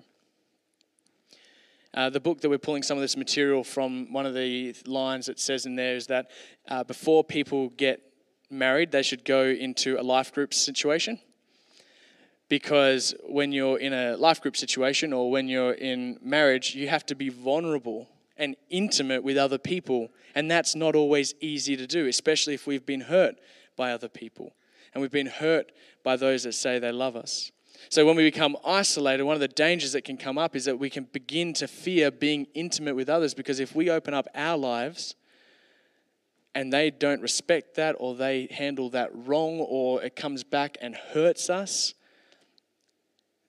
Uh, 1.93 2.09
the 2.09 2.21
book 2.21 2.41
that 2.41 2.49
we're 2.49 2.57
pulling 2.57 2.83
some 2.83 2.97
of 2.97 3.03
this 3.03 3.19
material 3.19 3.63
from, 3.63 4.11
one 4.11 4.25
of 4.25 4.33
the 4.33 4.75
lines 4.87 5.27
that 5.27 5.39
says 5.39 5.67
in 5.67 5.77
there 5.77 5.97
is 5.97 6.07
that 6.07 6.31
uh, 6.69 6.83
before 6.83 7.23
people 7.23 7.69
get 7.69 8.01
married, 8.53 8.93
they 8.93 9.03
should 9.03 9.25
go 9.25 9.45
into 9.45 9.99
a 9.99 10.03
life 10.03 10.33
group 10.33 10.55
situation. 10.55 11.19
Because 12.49 13.15
when 13.27 13.51
you're 13.53 13.79
in 13.79 13.93
a 13.95 14.17
life 14.17 14.43
group 14.43 14.57
situation 14.57 15.13
or 15.13 15.31
when 15.31 15.49
you're 15.49 15.73
in 15.73 16.19
marriage, 16.23 16.75
you 16.75 16.89
have 16.89 17.07
to 17.07 17.15
be 17.15 17.31
vulnerable 17.31 18.09
and 18.37 18.57
intimate 18.69 19.25
with 19.25 19.39
other 19.39 19.59
people. 19.59 20.11
And 20.35 20.51
that's 20.51 20.75
not 20.75 20.95
always 20.95 21.35
easy 21.41 21.77
to 21.77 21.87
do, 21.87 22.07
especially 22.07 22.55
if 22.55 22.67
we've 22.67 22.85
been 22.85 23.03
hurt 23.03 23.37
by 23.77 23.93
other 23.93 24.09
people 24.09 24.53
and 24.93 25.01
we've 25.01 25.11
been 25.11 25.27
hurt 25.27 25.73
by 26.03 26.17
those 26.17 26.43
that 26.45 26.53
say 26.53 26.79
they 26.79 26.93
love 26.93 27.17
us. 27.17 27.51
So, 27.89 28.07
when 28.07 28.17
we 28.17 28.23
become 28.23 28.57
isolated, 28.65 29.25
one 29.25 29.35
of 29.35 29.41
the 29.41 29.49
dangers 29.49 29.93
that 29.93 30.05
can 30.05 30.17
come 30.17 30.39
up 30.39 30.55
is 30.55 30.67
that 30.67 30.79
we 30.79 30.89
can 30.89 31.05
begin 31.05 31.53
to 31.55 31.67
fear 31.67 32.11
being 32.11 32.47
intimate 32.55 32.95
with 32.95 33.09
others 33.09 33.35
because 33.35 33.59
if 33.59 33.75
we 33.75 33.91
open 33.91 34.15
up 34.15 34.29
our 34.35 34.57
lives 34.57 35.15
and 36.55 36.73
they 36.73 36.91
don't 36.91 37.23
respect 37.23 37.77
that 37.77 37.97
or 37.99 38.15
they 38.15 38.49
handle 38.51 38.91
that 38.91 39.11
wrong 39.13 39.59
or 39.61 40.03
it 40.03 40.17
comes 40.17 40.45
back 40.45 40.77
and 40.81 40.95
hurts 40.95 41.49
us, 41.49 41.95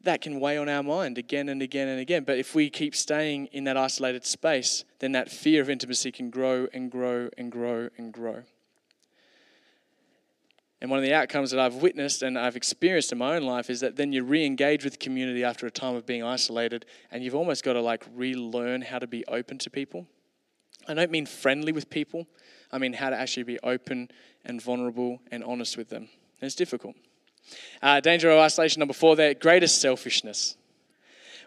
that 0.03 0.21
can 0.21 0.39
weigh 0.39 0.57
on 0.57 0.67
our 0.67 0.83
mind 0.83 1.17
again 1.17 1.49
and 1.49 1.61
again 1.61 1.87
and 1.87 1.99
again. 1.99 2.23
But 2.23 2.37
if 2.37 2.53
we 2.53 2.69
keep 2.69 2.95
staying 2.95 3.47
in 3.47 3.63
that 3.65 3.77
isolated 3.77 4.25
space, 4.25 4.83
then 4.99 5.13
that 5.13 5.31
fear 5.31 5.61
of 5.61 5.69
intimacy 5.69 6.11
can 6.11 6.29
grow 6.29 6.67
and 6.73 6.91
grow 6.91 7.29
and 7.37 7.51
grow 7.51 7.89
and 7.97 8.13
grow. 8.13 8.43
And 10.81 10.89
one 10.89 10.99
of 10.99 11.05
the 11.05 11.13
outcomes 11.13 11.51
that 11.51 11.61
I've 11.61 11.75
witnessed 11.75 12.23
and 12.23 12.37
I've 12.37 12.57
experienced 12.57 13.13
in 13.13 13.17
my 13.17 13.37
own 13.37 13.43
life 13.43 13.69
is 13.69 13.79
that 13.79 13.95
then 13.95 14.11
you 14.11 14.25
re 14.25 14.45
engage 14.45 14.83
with 14.83 14.99
community 14.99 15.41
after 15.41 15.65
a 15.65 15.71
time 15.71 15.95
of 15.95 16.05
being 16.05 16.23
isolated 16.23 16.85
and 17.09 17.23
you've 17.23 17.35
almost 17.35 17.63
got 17.63 17.73
to 17.73 17.81
like 17.81 18.05
relearn 18.13 18.81
how 18.81 18.99
to 18.99 19.07
be 19.07 19.23
open 19.27 19.57
to 19.59 19.69
people. 19.69 20.07
I 20.87 20.93
don't 20.93 21.11
mean 21.11 21.25
friendly 21.25 21.71
with 21.71 21.89
people, 21.89 22.27
I 22.71 22.77
mean 22.77 22.93
how 22.93 23.09
to 23.09 23.15
actually 23.15 23.43
be 23.43 23.59
open 23.59 24.09
and 24.45 24.61
vulnerable 24.61 25.19
and 25.31 25.43
honest 25.43 25.77
with 25.77 25.89
them. 25.89 26.03
And 26.03 26.47
it's 26.47 26.55
difficult. 26.55 26.95
Uh, 27.81 27.99
danger 27.99 28.29
of 28.31 28.39
isolation 28.39 28.79
number 28.79 28.93
four 28.93 29.15
there 29.15 29.33
greatest 29.33 29.81
selfishness. 29.81 30.57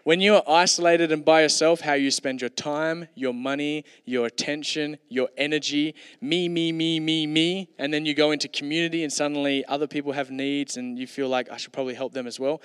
When 0.03 0.21
you 0.21 0.35
are 0.35 0.43
isolated 0.47 1.11
and 1.11 1.25
by 1.25 1.41
yourself, 1.41 1.81
how 1.81 1.93
you 1.93 2.11
spend 2.11 2.39
your 2.39 2.49
time, 2.49 3.09
your 3.13 3.33
money, 3.33 3.83
your 4.05 4.25
attention, 4.25 4.97
your 5.09 5.27
energy, 5.35 5.95
me, 6.21 6.47
me, 6.47 6.71
me, 6.71 7.01
me, 7.01 7.27
me, 7.27 7.67
and 7.77 7.93
then 7.93 8.05
you 8.05 8.13
go 8.13 8.31
into 8.31 8.47
community 8.47 9.03
and 9.03 9.11
suddenly 9.11 9.65
other 9.65 9.85
people 9.85 10.13
have 10.13 10.31
needs 10.31 10.77
and 10.77 10.97
you 10.97 11.07
feel 11.07 11.27
like 11.27 11.51
I 11.51 11.57
should 11.57 11.73
probably 11.73 11.93
help 11.93 12.13
them 12.13 12.25
as 12.25 12.39
well. 12.39 12.61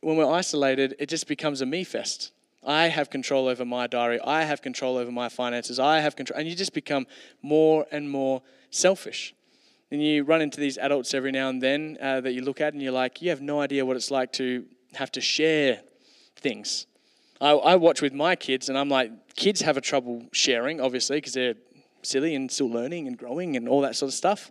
When 0.00 0.16
we're 0.16 0.30
isolated, 0.30 0.94
it 1.00 1.08
just 1.08 1.26
becomes 1.26 1.60
a 1.60 1.66
me 1.66 1.82
fest. 1.82 2.30
I 2.66 2.88
have 2.88 3.10
control 3.10 3.48
over 3.48 3.64
my 3.64 3.86
diary. 3.86 4.20
I 4.20 4.44
have 4.44 4.62
control 4.62 4.96
over 4.96 5.10
my 5.12 5.28
finances. 5.28 5.78
I 5.78 6.00
have 6.00 6.16
control. 6.16 6.38
And 6.38 6.48
you 6.48 6.54
just 6.54 6.74
become 6.74 7.06
more 7.42 7.86
and 7.90 8.10
more 8.10 8.42
selfish. 8.70 9.34
And 9.90 10.02
you 10.02 10.24
run 10.24 10.42
into 10.42 10.60
these 10.60 10.76
adults 10.76 11.14
every 11.14 11.32
now 11.32 11.48
and 11.48 11.62
then 11.62 11.96
uh, 12.00 12.20
that 12.20 12.32
you 12.32 12.42
look 12.42 12.60
at 12.60 12.74
and 12.74 12.82
you're 12.82 12.92
like, 12.92 13.22
you 13.22 13.30
have 13.30 13.40
no 13.40 13.60
idea 13.60 13.86
what 13.86 13.96
it's 13.96 14.10
like 14.10 14.32
to 14.34 14.66
have 14.94 15.10
to 15.12 15.20
share 15.20 15.80
things. 16.36 16.86
I, 17.40 17.52
I 17.52 17.76
watch 17.76 18.02
with 18.02 18.12
my 18.12 18.36
kids 18.36 18.68
and 18.68 18.76
I'm 18.76 18.88
like, 18.88 19.36
kids 19.36 19.62
have 19.62 19.76
a 19.76 19.80
trouble 19.80 20.26
sharing, 20.32 20.80
obviously, 20.80 21.18
because 21.18 21.34
they're 21.34 21.54
silly 22.02 22.34
and 22.34 22.50
still 22.50 22.68
learning 22.68 23.06
and 23.06 23.16
growing 23.16 23.56
and 23.56 23.68
all 23.68 23.80
that 23.82 23.96
sort 23.96 24.08
of 24.08 24.14
stuff. 24.14 24.50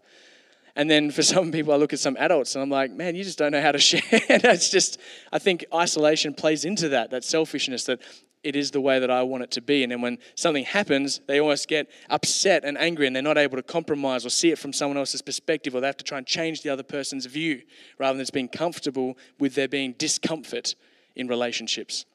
And 0.78 0.90
then 0.90 1.12
for 1.12 1.24
some 1.24 1.52
people, 1.52 1.74
I 1.74 1.76
look 1.76 1.92
at 1.92 2.00
some 2.00 2.16
adults 2.18 2.56
and 2.56 2.62
I'm 2.62 2.70
like, 2.70 2.92
man, 2.92 3.16
you 3.16 3.26
just 3.26 3.38
don't 3.38 3.52
know 3.52 3.62
how 3.62 3.74
to 3.74 3.80
share. 3.80 4.02
That's 4.40 4.70
just, 4.70 4.98
I 5.34 5.40
think 5.40 5.66
isolation 5.74 6.34
plays 6.34 6.64
into 6.64 6.90
that, 6.90 7.12
that 7.12 7.26
selfishness 7.26 7.84
that 7.86 8.00
it 8.44 8.56
is 8.56 8.72
the 8.72 8.80
way 8.80 9.00
that 9.00 9.10
I 9.10 9.24
want 9.24 9.44
it 9.44 9.52
to 9.52 9.62
be. 9.62 9.84
And 9.84 9.92
then 9.92 10.00
when 10.00 10.20
something 10.36 10.64
happens, 10.64 11.20
they 11.28 11.42
almost 11.42 11.68
get 11.68 11.90
upset 12.10 12.64
and 12.64 12.78
angry 12.78 13.08
and 13.08 13.16
they're 13.16 13.24
not 13.24 13.38
able 13.38 13.58
to 13.58 13.64
compromise 13.64 14.26
or 14.26 14.30
see 14.30 14.52
it 14.52 14.60
from 14.60 14.72
someone 14.72 14.98
else's 14.98 15.24
perspective 15.24 15.76
or 15.76 15.82
they 15.82 15.88
have 15.88 15.98
to 15.98 16.04
try 16.04 16.20
and 16.20 16.28
change 16.28 16.62
the 16.62 16.70
other 16.70 16.84
person's 16.84 17.26
view 17.26 17.64
rather 17.98 18.16
than 18.16 18.22
just 18.22 18.34
being 18.34 18.48
comfortable 18.48 19.18
with 19.40 19.56
there 19.56 19.68
being 19.68 19.94
discomfort 19.94 20.76
in 21.16 21.28
relationships. 21.28 22.06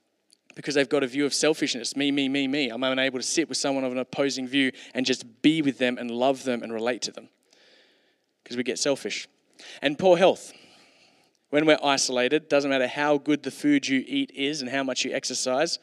Because 0.54 0.74
they've 0.74 0.88
got 0.88 1.02
a 1.02 1.06
view 1.06 1.26
of 1.26 1.34
selfishness 1.34 1.96
me, 1.96 2.12
me, 2.12 2.28
me, 2.28 2.46
me. 2.46 2.68
I'm 2.68 2.84
unable 2.84 3.18
to 3.18 3.26
sit 3.26 3.48
with 3.48 3.58
someone 3.58 3.84
of 3.84 3.90
an 3.90 3.98
opposing 3.98 4.46
view 4.46 4.70
and 4.94 5.04
just 5.04 5.42
be 5.42 5.60
with 5.60 5.78
them 5.78 5.98
and 5.98 6.10
love 6.10 6.44
them 6.44 6.62
and 6.62 6.72
relate 6.72 7.02
to 7.02 7.10
them. 7.10 7.28
Because 8.52 8.58
we 8.58 8.64
get 8.64 8.78
selfish. 8.78 9.28
And 9.80 9.98
poor 9.98 10.18
health 10.18 10.52
when 11.48 11.64
we're 11.64 11.78
isolated, 11.82 12.50
doesn't 12.50 12.68
matter 12.68 12.86
how 12.86 13.16
good 13.16 13.42
the 13.42 13.50
food 13.50 13.88
you 13.88 14.04
eat 14.06 14.30
is 14.34 14.60
and 14.60 14.70
how 14.70 14.82
much 14.82 15.06
you 15.06 15.12
exercise, 15.12 15.78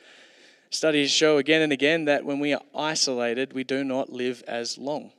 studies 0.69 1.09
show 1.09 1.37
again 1.37 1.63
and 1.63 1.73
again 1.73 2.05
that 2.05 2.25
when 2.25 2.39
we 2.39 2.53
are 2.53 2.61
isolated, 2.75 3.53
we 3.53 3.63
do 3.63 3.83
not 3.83 4.11
live 4.11 4.43
as 4.47 4.77
long. 4.77 5.11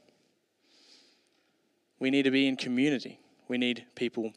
We 1.98 2.10
need 2.10 2.22
to 2.22 2.30
be 2.30 2.46
in 2.46 2.56
community, 2.56 3.18
we 3.48 3.58
need 3.58 3.84
people 3.96 4.32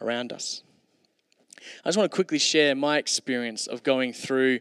around 0.00 0.32
us. 0.32 0.62
I 1.84 1.88
just 1.88 1.98
want 1.98 2.08
to 2.08 2.14
quickly 2.14 2.38
share 2.38 2.76
my 2.76 2.98
experience 2.98 3.66
of 3.66 3.82
going 3.82 4.12
through 4.12 4.60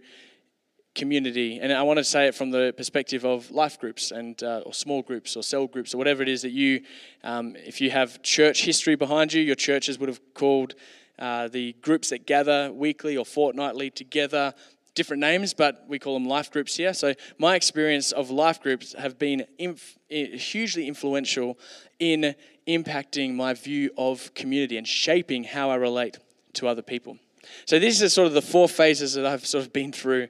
community. 0.96 1.60
And 1.60 1.72
I 1.72 1.82
want 1.84 1.98
to 1.98 2.04
say 2.04 2.28
it 2.28 2.36
from 2.36 2.52
the 2.52 2.74
perspective 2.76 3.26
of 3.26 3.52
life 3.52 3.80
groups 3.80 4.12
and 4.12 4.42
uh, 4.44 4.62
or 4.66 4.74
small 4.74 5.02
groups 5.02 5.36
or 5.36 5.44
cell 5.44 5.68
groups 5.68 5.94
or 5.94 5.98
whatever 5.98 6.22
it 6.22 6.30
is 6.30 6.44
that 6.44 6.52
you, 6.52 6.82
um, 7.24 7.56
if 7.56 7.82
you 7.82 7.90
have 7.92 8.22
church 8.22 8.64
history 8.64 8.96
behind 8.96 9.34
you, 9.34 9.42
your 9.42 9.56
churches 9.56 9.98
would 10.00 10.10
have 10.10 10.22
called 10.34 10.76
uh, 11.20 11.48
the 11.48 11.74
groups 11.82 12.10
that 12.10 12.26
gather 12.26 12.72
weekly 12.72 13.18
or 13.18 13.26
fortnightly 13.26 13.90
together 13.90 14.54
different 14.96 15.22
names, 15.22 15.54
but 15.54 15.86
we 15.88 15.98
call 15.98 16.14
them 16.14 16.28
life 16.28 16.52
groups 16.52 16.76
here. 16.76 16.94
So 16.94 17.14
my 17.38 17.56
experience 17.56 18.12
of 18.12 18.30
life 18.30 18.62
groups 18.62 18.94
have 18.98 19.18
been 19.18 19.46
inf- 19.58 19.98
hugely 20.10 20.88
influential 20.88 21.58
in 22.00 22.36
impacting 22.68 23.34
my 23.34 23.54
view 23.54 23.90
of 23.98 24.34
community 24.36 24.78
and 24.78 24.88
shaping 24.88 25.44
how 25.44 25.70
I 25.70 25.76
relate 25.76 26.18
to 26.54 26.68
other 26.68 26.82
people. 26.82 27.18
So 27.66 27.80
these 27.80 28.02
are 28.02 28.10
sort 28.10 28.28
of 28.28 28.34
the 28.34 28.42
four 28.42 28.70
phases 28.70 29.16
that 29.16 29.26
I've 29.26 29.46
sort 29.46 29.66
of 29.66 29.74
been 29.74 29.92
through 29.92 30.28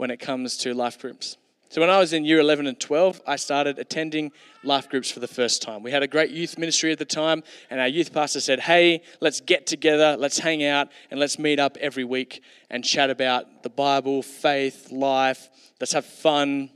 when 0.00 0.10
it 0.10 0.18
comes 0.18 0.56
to 0.56 0.72
life 0.72 0.98
groups. 0.98 1.36
So, 1.68 1.82
when 1.82 1.90
I 1.90 1.98
was 1.98 2.14
in 2.14 2.24
year 2.24 2.40
11 2.40 2.66
and 2.66 2.80
12, 2.80 3.20
I 3.26 3.36
started 3.36 3.78
attending 3.78 4.32
life 4.64 4.88
groups 4.88 5.10
for 5.10 5.20
the 5.20 5.28
first 5.28 5.60
time. 5.60 5.82
We 5.82 5.90
had 5.90 6.02
a 6.02 6.06
great 6.06 6.30
youth 6.30 6.56
ministry 6.56 6.90
at 6.90 6.98
the 6.98 7.04
time, 7.04 7.42
and 7.68 7.80
our 7.80 7.86
youth 7.86 8.10
pastor 8.10 8.40
said, 8.40 8.60
Hey, 8.60 9.02
let's 9.20 9.42
get 9.42 9.66
together, 9.66 10.16
let's 10.18 10.38
hang 10.38 10.64
out, 10.64 10.88
and 11.10 11.20
let's 11.20 11.38
meet 11.38 11.60
up 11.60 11.76
every 11.76 12.04
week 12.04 12.42
and 12.70 12.82
chat 12.82 13.10
about 13.10 13.62
the 13.62 13.68
Bible, 13.68 14.22
faith, 14.22 14.90
life. 14.90 15.50
Let's 15.78 15.92
have 15.92 16.06
fun. 16.06 16.70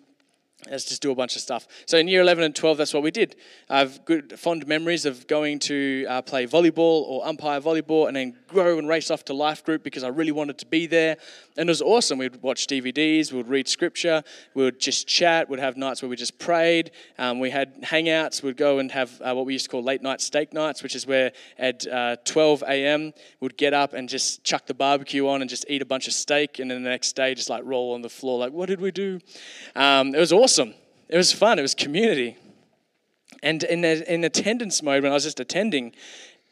Let's 0.71 0.85
just 0.85 1.03
do 1.03 1.11
a 1.11 1.15
bunch 1.15 1.37
of 1.37 1.43
stuff. 1.43 1.69
So 1.87 1.99
in 1.99 2.09
year 2.09 2.23
11 2.23 2.43
and 2.43 2.57
12, 2.57 2.79
that's 2.79 2.95
what 2.95 3.03
we 3.03 3.11
did. 3.11 3.37
I 3.69 3.81
have 3.81 4.05
good, 4.05 4.39
fond 4.39 4.67
memories 4.67 5.05
of 5.05 5.27
going 5.27 5.59
to 5.61 6.07
uh, 6.09 6.23
play 6.23 6.47
volleyball 6.47 7.03
or 7.03 7.27
umpire 7.27 7.61
volleyball 7.61 8.09
and 8.09 8.17
then 8.17 8.35
grow 8.49 8.79
and 8.79 8.89
race 8.89 9.11
off 9.11 9.25
to 9.27 9.35
life 9.35 9.63
group 9.65 9.83
because 9.83 10.03
I 10.05 10.09
really 10.09 10.33
wanted 10.33 10.57
to 10.59 10.67
be 10.67 10.87
there. 10.87 11.19
And 11.57 11.69
it 11.69 11.71
was 11.71 11.83
awesome. 11.83 12.19
We'd 12.19 12.43
watch 12.43 12.67
DVDs, 12.67 13.31
we'd 13.31 13.49
read 13.49 13.69
scripture, 13.69 14.23
we 14.55 14.65
would 14.65 14.81
just 14.81 15.07
chat, 15.07 15.51
we'd 15.51 15.61
have 15.61 15.77
nights 15.77 16.01
where 16.01 16.09
we 16.09 16.17
just 16.17 16.39
prayed. 16.39 16.91
Um, 17.19 17.41
we 17.41 17.51
had 17.51 17.83
hangouts, 17.83 18.43
we'd 18.43 18.57
go 18.57 18.79
and 18.79 18.91
have 18.93 19.21
uh, 19.21 19.35
what 19.35 19.45
we 19.45 19.53
used 19.53 19.67
to 19.67 19.71
call 19.71 19.83
late 19.83 20.03
night 20.03 20.21
steak 20.21 20.53
nights, 20.53 20.83
which 20.83 20.95
is 20.95 21.07
where 21.07 21.33
at 21.59 21.87
uh, 21.87 22.17
12 22.25 22.63
a.m. 22.67 23.13
we'd 23.41 23.57
get 23.57 23.75
up 23.75 23.93
and 23.93 24.09
just 24.09 24.43
chuck 24.45 24.67
the 24.67 24.75
barbecue 24.75 25.29
on 25.29 25.43
and 25.43 25.51
just 25.51 25.67
eat 25.69 25.83
a 25.83 25.87
bunch 25.87 26.07
of 26.07 26.15
steak. 26.15 26.59
And 26.59 26.71
then 26.71 26.83
the 26.83 26.91
next 26.91 27.15
day, 27.15 27.35
just 27.35 27.51
like 27.51 27.63
roll 27.65 27.93
on 27.93 28.03
the 28.03 28.09
floor, 28.09 28.39
like, 28.39 28.53
what 28.53 28.69
did 28.69 28.81
we 28.81 28.91
do? 28.91 29.21
Um, 29.77 30.15
it 30.15 30.19
was 30.19 30.33
awesome. 30.33 30.54
It 30.59 31.17
was 31.17 31.33
fun, 31.33 31.59
it 31.59 31.63
was 31.63 31.75
community. 31.75 32.37
And 33.43 33.63
in, 33.63 33.85
in 33.85 34.25
attendance 34.25 34.83
mode, 34.83 35.03
when 35.03 35.13
I 35.13 35.15
was 35.15 35.25
just 35.25 35.41
attending, 35.41 35.93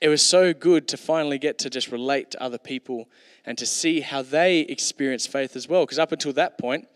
it 0.01 0.09
was 0.09 0.25
so 0.25 0.53
good 0.53 0.89
to 0.89 0.97
finally 0.97 1.39
get 1.39 1.59
to 1.61 1.71
just 1.71 1.91
relate 1.91 2.33
to 2.33 2.43
other 2.43 2.59
people 2.59 3.09
and 3.45 3.57
to 3.59 3.67
see 3.67 4.01
how 4.01 4.23
they 4.23 4.61
experience 4.61 5.27
faith 5.27 5.57
as 5.57 5.69
well. 5.69 5.87
Because 5.87 5.99
up 5.99 6.13
until 6.13 6.33
that 6.35 6.59
point, 6.59 6.89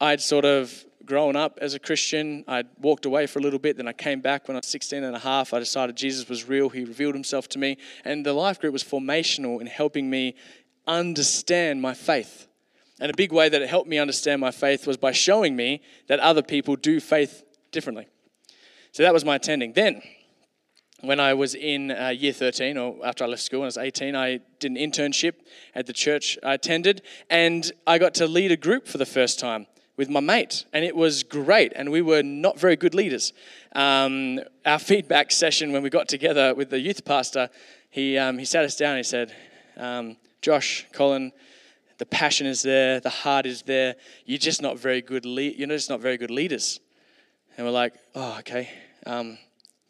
I'd 0.00 0.20
sort 0.20 0.44
of 0.44 0.84
grown 1.04 1.36
up 1.36 1.58
as 1.60 1.74
a 1.74 1.78
Christian. 1.78 2.44
I'd 2.46 2.68
walked 2.78 3.06
away 3.06 3.26
for 3.26 3.38
a 3.38 3.42
little 3.42 3.58
bit. 3.58 3.76
Then 3.76 3.88
I 3.88 3.92
came 3.92 4.20
back 4.20 4.46
when 4.46 4.56
I 4.56 4.58
was 4.58 4.66
16 4.66 5.02
and 5.02 5.16
a 5.16 5.18
half. 5.18 5.52
I 5.52 5.58
decided 5.58 5.96
Jesus 5.96 6.28
was 6.28 6.48
real. 6.48 6.68
He 6.68 6.84
revealed 6.84 7.14
himself 7.14 7.48
to 7.50 7.58
me. 7.58 7.78
And 8.04 8.24
the 8.24 8.32
life 8.32 8.60
group 8.60 8.72
was 8.72 8.84
formational 8.84 9.60
in 9.60 9.66
helping 9.66 10.08
me 10.08 10.34
understand 10.86 11.80
my 11.82 11.94
faith. 11.94 12.46
And 13.00 13.10
a 13.10 13.16
big 13.16 13.32
way 13.32 13.48
that 13.48 13.60
it 13.60 13.68
helped 13.68 13.88
me 13.88 13.98
understand 13.98 14.40
my 14.40 14.50
faith 14.50 14.86
was 14.86 14.96
by 14.96 15.12
showing 15.12 15.56
me 15.56 15.82
that 16.06 16.20
other 16.20 16.42
people 16.42 16.76
do 16.76 17.00
faith 17.00 17.44
differently. 17.72 18.06
So 18.92 19.02
that 19.02 19.12
was 19.12 19.24
my 19.24 19.36
attending. 19.36 19.72
Then, 19.72 20.02
when 21.00 21.20
I 21.20 21.34
was 21.34 21.54
in 21.54 21.90
uh, 21.90 22.08
year 22.08 22.32
13, 22.32 22.78
or 22.78 22.96
after 23.04 23.24
I 23.24 23.26
left 23.26 23.42
school 23.42 23.60
when 23.60 23.66
I 23.66 23.68
was 23.68 23.78
18, 23.78 24.14
I 24.14 24.40
did 24.60 24.70
an 24.70 24.76
internship 24.76 25.34
at 25.74 25.86
the 25.86 25.92
church 25.92 26.38
I 26.42 26.54
attended, 26.54 27.02
and 27.28 27.70
I 27.86 27.98
got 27.98 28.14
to 28.14 28.26
lead 28.26 28.52
a 28.52 28.56
group 28.56 28.86
for 28.86 28.98
the 28.98 29.06
first 29.06 29.38
time 29.38 29.66
with 29.96 30.08
my 30.08 30.20
mate, 30.20 30.64
and 30.72 30.84
it 30.84 30.96
was 30.96 31.22
great. 31.22 31.72
And 31.74 31.90
we 31.90 32.02
were 32.02 32.22
not 32.22 32.58
very 32.58 32.76
good 32.76 32.94
leaders. 32.94 33.32
Um, 33.74 34.40
our 34.64 34.78
feedback 34.90 35.32
session 35.32 35.72
when 35.72 35.82
we 35.82 35.90
got 35.90 36.08
together 36.08 36.54
with 36.54 36.70
the 36.70 36.80
youth 36.80 37.04
pastor, 37.04 37.50
he 37.90 38.18
um, 38.18 38.38
he 38.38 38.44
sat 38.44 38.64
us 38.64 38.76
down 38.76 38.90
and 38.90 38.98
he 38.98 39.04
said, 39.04 39.34
um, 39.76 40.16
"Josh, 40.42 40.86
Colin, 40.92 41.32
the 41.98 42.06
passion 42.06 42.46
is 42.46 42.62
there, 42.62 43.00
the 43.00 43.10
heart 43.10 43.46
is 43.46 43.62
there. 43.62 43.96
You're 44.24 44.38
just 44.38 44.62
not 44.62 44.78
very 44.78 45.00
good. 45.00 45.24
Le- 45.24 45.42
you're 45.42 45.68
just 45.68 45.90
not 45.90 46.00
very 46.00 46.16
good 46.16 46.30
leaders." 46.30 46.80
And 47.56 47.66
we're 47.66 47.72
like, 47.72 47.94
"Oh, 48.14 48.36
okay." 48.40 48.70
Um, 49.06 49.38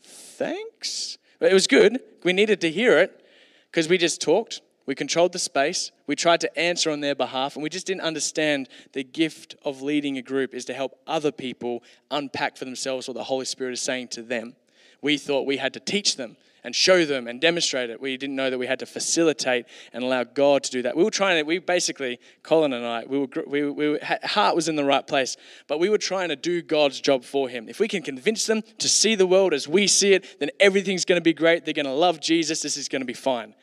thanks. 0.02 1.18
But 1.38 1.50
it 1.50 1.54
was 1.54 1.66
good. 1.66 2.00
We 2.22 2.32
needed 2.32 2.60
to 2.62 2.70
hear 2.70 2.98
it 2.98 3.24
because 3.70 3.88
we 3.88 3.98
just 3.98 4.20
talked. 4.20 4.60
We 4.86 4.94
controlled 4.94 5.32
the 5.32 5.38
space. 5.38 5.92
We 6.06 6.14
tried 6.14 6.42
to 6.42 6.58
answer 6.58 6.90
on 6.90 7.00
their 7.00 7.14
behalf, 7.14 7.56
and 7.56 7.62
we 7.62 7.70
just 7.70 7.86
didn't 7.86 8.02
understand 8.02 8.68
the 8.92 9.02
gift 9.02 9.56
of 9.64 9.80
leading 9.80 10.18
a 10.18 10.22
group 10.22 10.54
is 10.54 10.66
to 10.66 10.74
help 10.74 10.98
other 11.06 11.32
people 11.32 11.82
unpack 12.10 12.56
for 12.56 12.66
themselves 12.66 13.08
what 13.08 13.16
the 13.16 13.24
Holy 13.24 13.46
Spirit 13.46 13.72
is 13.72 13.80
saying 13.80 14.08
to 14.08 14.22
them. 14.22 14.56
We 15.00 15.16
thought 15.16 15.46
we 15.46 15.56
had 15.56 15.72
to 15.74 15.80
teach 15.80 16.16
them 16.16 16.36
and 16.64 16.74
show 16.74 17.04
them 17.04 17.28
and 17.28 17.40
demonstrate 17.40 17.90
it. 17.90 18.00
We 18.00 18.16
didn't 18.16 18.36
know 18.36 18.48
that 18.48 18.58
we 18.58 18.66
had 18.66 18.78
to 18.78 18.86
facilitate 18.86 19.66
and 19.92 20.02
allow 20.02 20.24
God 20.24 20.64
to 20.64 20.70
do 20.70 20.82
that. 20.82 20.96
We 20.96 21.04
were 21.04 21.10
trying 21.10 21.36
to, 21.36 21.42
we 21.42 21.58
basically, 21.58 22.18
Colin 22.42 22.72
and 22.72 22.84
I, 22.84 23.04
we 23.06 23.18
were, 23.18 23.28
we, 23.46 23.70
we 23.70 23.98
heart 24.00 24.56
was 24.56 24.66
in 24.66 24.74
the 24.74 24.84
right 24.84 25.06
place, 25.06 25.36
but 25.68 25.78
we 25.78 25.90
were 25.90 25.98
trying 25.98 26.30
to 26.30 26.36
do 26.36 26.62
God's 26.62 27.00
job 27.00 27.22
for 27.22 27.48
Him. 27.48 27.68
If 27.68 27.78
we 27.78 27.86
can 27.86 28.02
convince 28.02 28.46
them 28.46 28.62
to 28.78 28.88
see 28.88 29.14
the 29.14 29.26
world 29.26 29.52
as 29.52 29.68
we 29.68 29.86
see 29.86 30.14
it, 30.14 30.40
then 30.40 30.50
everything's 30.58 31.04
going 31.04 31.20
to 31.20 31.24
be 31.24 31.34
great. 31.34 31.64
They're 31.64 31.74
going 31.74 31.86
to 31.86 31.92
love 31.92 32.20
Jesus. 32.20 32.62
This 32.62 32.76
is 32.78 32.88
going 32.88 33.02
to 33.02 33.06
be 33.06 33.12
fine. 33.12 33.54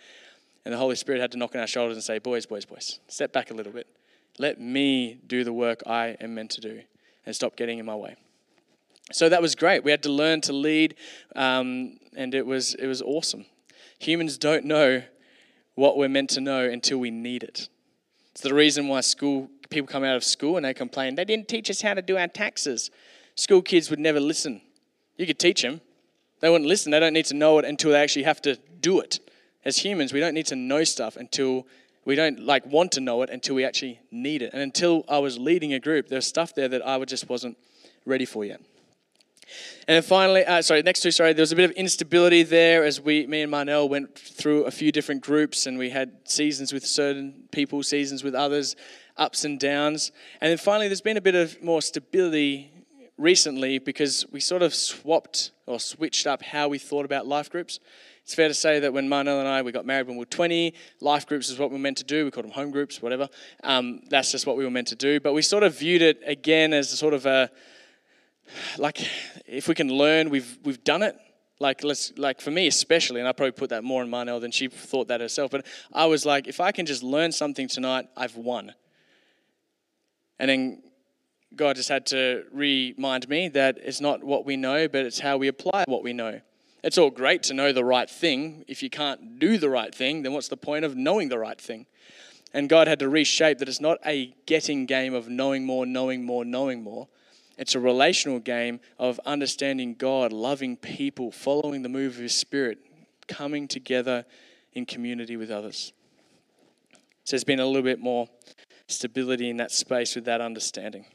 And 0.64 0.74
the 0.74 0.78
Holy 0.78 0.96
Spirit 0.96 1.22
had 1.22 1.32
to 1.32 1.38
knock 1.38 1.56
on 1.56 1.62
our 1.62 1.68
shoulders 1.68 1.98
and 1.98 2.04
say, 2.04 2.20
Boys, 2.20 2.46
boys, 2.46 2.66
boys, 2.66 3.00
step 3.08 3.34
back 3.34 3.50
a 3.50 3.54
little 3.56 3.74
bit. 3.74 3.88
Let 4.38 4.62
me 4.62 5.20
do 5.26 5.44
the 5.44 5.54
work 5.54 5.82
I 5.88 6.18
am 6.22 6.36
meant 6.36 6.52
to 6.52 6.62
do 6.62 6.82
and 7.26 7.36
stop 7.36 7.56
getting 7.56 7.80
in 7.80 7.86
my 7.86 7.96
way. 7.96 8.16
So 9.12 9.30
that 9.30 9.42
was 9.42 9.56
great. 9.56 9.84
We 9.84 9.92
had 9.92 10.04
to 10.04 10.12
learn 10.12 10.42
to 10.42 10.54
lead, 10.54 10.96
um, 11.36 12.00
and 12.16 12.34
it 12.34 12.46
was, 12.46 12.76
it 12.76 12.88
was 12.88 13.02
awesome. 13.02 13.46
Humans 14.00 14.38
don't 14.38 14.66
know 14.66 15.04
what 15.76 15.98
we're 15.98 16.10
meant 16.10 16.30
to 16.32 16.42
know 16.42 16.64
until 16.64 16.98
we 16.98 17.12
need 17.12 17.44
it. 17.44 17.68
It's 18.32 18.42
the 18.42 18.54
reason 18.54 18.88
why 18.88 19.02
school 19.02 19.50
people 19.70 19.88
come 19.88 20.04
out 20.04 20.16
of 20.16 20.24
school 20.24 20.58
and 20.58 20.66
they 20.66 20.74
complain 20.74 21.16
they 21.16 21.26
didn't 21.26 21.48
teach 21.48 21.70
us 21.70 21.82
how 21.82 21.94
to 21.94 22.02
do 22.02 22.18
our 22.18 22.28
taxes. 22.28 22.92
School 23.36 23.62
kids 23.62 23.90
would 23.90 24.00
never 24.00 24.20
listen. 24.20 24.62
You 25.18 25.26
could 25.26 25.40
teach 25.40 25.62
them, 25.62 25.82
they 26.42 26.50
wouldn't 26.50 26.68
listen. 26.68 26.92
They 26.92 27.00
don't 27.00 27.14
need 27.14 27.26
to 27.26 27.36
know 27.36 27.60
it 27.60 27.66
until 27.66 27.92
they 27.92 28.02
actually 28.02 28.24
have 28.24 28.42
to 28.42 28.58
do 28.82 29.00
it. 29.00 29.20
As 29.64 29.78
humans, 29.78 30.12
we 30.12 30.20
don't 30.20 30.34
need 30.34 30.48
to 30.48 30.56
know 30.56 30.84
stuff 30.84 31.16
until 31.16 31.68
we 32.04 32.16
don't 32.16 32.40
like 32.40 32.66
want 32.66 32.92
to 32.94 33.00
know 33.00 33.22
it 33.22 33.30
until 33.30 33.56
we 33.56 33.64
actually 33.64 34.00
need 34.10 34.42
it. 34.42 34.52
And 34.54 34.62
until 34.62 35.06
I 35.08 35.20
was 35.20 35.38
leading 35.38 35.74
a 35.74 35.80
group, 35.80 36.08
there 36.08 36.18
was 36.18 36.26
stuff 36.26 36.56
there 36.56 36.68
that 36.68 36.86
I 36.86 37.04
just 37.06 37.30
wasn't 37.30 37.58
ready 38.06 38.26
for 38.26 38.44
yet. 38.44 38.60
And 39.88 39.96
then 39.96 40.04
finally, 40.04 40.46
uh, 40.46 40.62
sorry, 40.62 40.82
next 40.84 41.02
two, 41.02 41.12
sorry, 41.12 41.34
there 41.34 41.44
was 41.44 41.52
a 41.52 41.56
bit 41.56 41.70
of 41.70 41.72
instability 41.72 42.44
there 42.44 42.84
as 42.84 43.02
we, 43.02 43.26
me 43.28 43.42
and 43.42 43.52
Marnell 43.52 43.90
went 43.90 44.18
through 44.18 44.66
a 44.66 44.72
few 44.72 44.92
different 44.92 45.22
groups 45.22 45.66
and 45.66 45.78
we 45.78 45.90
had 45.90 46.12
seasons 46.26 46.72
with 46.74 46.86
certain 46.86 47.44
people, 47.52 47.84
seasons 47.84 48.24
with 48.24 48.36
others, 48.36 48.76
ups 49.18 49.44
and 49.44 49.60
downs. 49.60 50.12
And 50.40 50.50
then 50.50 50.58
finally, 50.58 50.88
there's 50.88 51.02
been 51.02 51.18
a 51.18 51.22
bit 51.22 51.36
of 51.36 51.62
more 51.62 51.82
stability 51.82 52.72
recently 53.18 53.80
because 53.80 54.26
we 54.32 54.40
sort 54.40 54.62
of 54.62 54.74
swapped 54.74 55.52
or 55.68 55.80
switched 55.80 56.28
up 56.28 56.42
how 56.42 56.68
we 56.68 56.78
thought 56.78 57.06
about 57.06 57.28
life 57.28 57.50
groups. 57.50 57.80
It's 58.24 58.36
fair 58.36 58.48
to 58.48 58.54
say 58.54 58.80
that 58.80 58.94
when 58.94 59.10
Marnell 59.10 59.40
and 59.40 59.48
I 59.48 59.62
we 59.62 59.72
got 59.72 59.86
married 59.86 60.08
when 60.08 60.16
we 60.16 60.22
were 60.22 60.26
20, 60.26 60.74
life 61.02 61.26
groups 61.26 61.50
is 61.50 61.58
what 61.58 61.70
we 61.70 61.76
were 61.76 61.82
meant 61.82 61.98
to 61.98 62.04
do. 62.04 62.26
We 62.26 62.32
called 62.32 62.46
them 62.46 62.52
home 62.52 62.72
groups, 62.72 63.02
whatever. 63.02 63.30
Um, 63.64 64.02
that's 64.10 64.32
just 64.32 64.46
what 64.46 64.58
we 64.58 64.64
were 64.64 64.72
meant 64.72 64.88
to 64.90 64.96
do. 64.96 65.20
But 65.20 65.34
we 65.34 65.42
sort 65.42 65.64
of 65.64 65.78
viewed 65.78 66.02
it 66.02 66.22
again 66.26 66.74
as 66.74 66.90
sort 66.90 67.14
of 67.14 67.26
a 67.26 67.50
like 68.78 69.08
if 69.46 69.68
we 69.68 69.76
can 69.76 69.90
learn, 69.90 70.30
we've 70.30 70.58
we've 70.64 70.84
done 70.84 71.04
it. 71.04 71.16
Like 71.60 71.84
let's 71.84 72.18
like 72.18 72.42
for 72.42 72.52
me 72.52 72.68
especially, 72.68 73.20
and 73.20 73.28
I 73.28 73.34
probably 73.34 73.52
put 73.52 73.70
that 73.70 73.84
more 73.84 74.02
in 74.02 74.10
Marnell 74.10 74.40
than 74.40 74.52
she 74.52 74.68
thought 74.68 75.08
that 75.10 75.22
herself. 75.22 75.52
But 75.52 75.66
I 75.94 76.06
was 76.06 76.26
like, 76.26 76.48
if 76.48 76.60
I 76.60 76.72
can 76.72 76.86
just 76.86 77.04
learn 77.04 77.32
something 77.32 77.68
tonight, 77.68 78.08
I've 78.18 78.36
won. 78.36 78.74
And 80.40 80.50
then 80.50 80.84
God 81.56 81.76
just 81.76 81.90
had 81.90 82.08
to 82.08 82.46
remind 82.52 83.30
me 83.30 83.50
that 83.50 83.78
it's 83.84 84.02
not 84.02 84.24
what 84.24 84.46
we 84.46 84.58
know, 84.58 84.88
but 84.88 85.06
it's 85.06 85.20
how 85.20 85.38
we 85.38 85.48
apply 85.48 85.84
what 85.88 86.04
we 86.04 86.14
know. 86.14 86.42
It's 86.84 86.98
all 86.98 87.12
great 87.12 87.44
to 87.44 87.54
know 87.54 87.72
the 87.72 87.84
right 87.84 88.10
thing. 88.10 88.66
If 88.68 88.82
you 88.82 88.90
can't 88.90 89.38
do 89.38 89.58
the 89.58 89.70
right 89.70 89.94
thing, 89.94 90.24
then 90.24 90.34
what's 90.34 90.48
the 90.48 90.58
point 90.58 90.84
of 90.84 90.96
knowing 90.96 91.30
the 91.30 91.38
right 91.38 91.60
thing? 91.60 91.86
And 92.54 92.68
God 92.68 92.88
had 92.88 93.00
to 93.00 93.10
reshape 93.10 93.60
that 93.60 93.70
it's 93.70 93.80
not 93.80 94.00
a 94.06 94.34
getting 94.46 94.86
game 94.86 95.14
of 95.14 95.30
knowing 95.30 95.66
more, 95.66 95.86
knowing 95.86 96.24
more, 96.24 96.44
knowing 96.44 96.84
more. 96.84 97.08
It's 97.62 97.76
a 97.76 97.80
relational 97.80 98.40
game 98.40 98.80
of 98.98 99.20
understanding 99.24 99.94
God, 99.94 100.34
loving 100.34 100.76
people, 100.76 101.32
following 101.32 101.84
the 101.84 101.90
move 101.90 102.16
of 102.16 102.22
His 102.24 102.34
Spirit, 102.34 102.80
coming 103.28 103.68
together 103.68 104.26
in 104.74 104.88
community 104.88 105.38
with 105.38 105.52
others. 105.52 105.94
So 107.24 107.36
there's 107.36 107.44
been 107.44 107.60
a 107.60 107.66
little 107.68 107.84
bit 107.84 108.00
more 108.00 108.28
stability 108.88 109.48
in 109.48 109.58
that 109.58 109.72
space 109.72 110.16
with 110.16 110.26
that 110.26 110.42
understanding. 110.42 111.06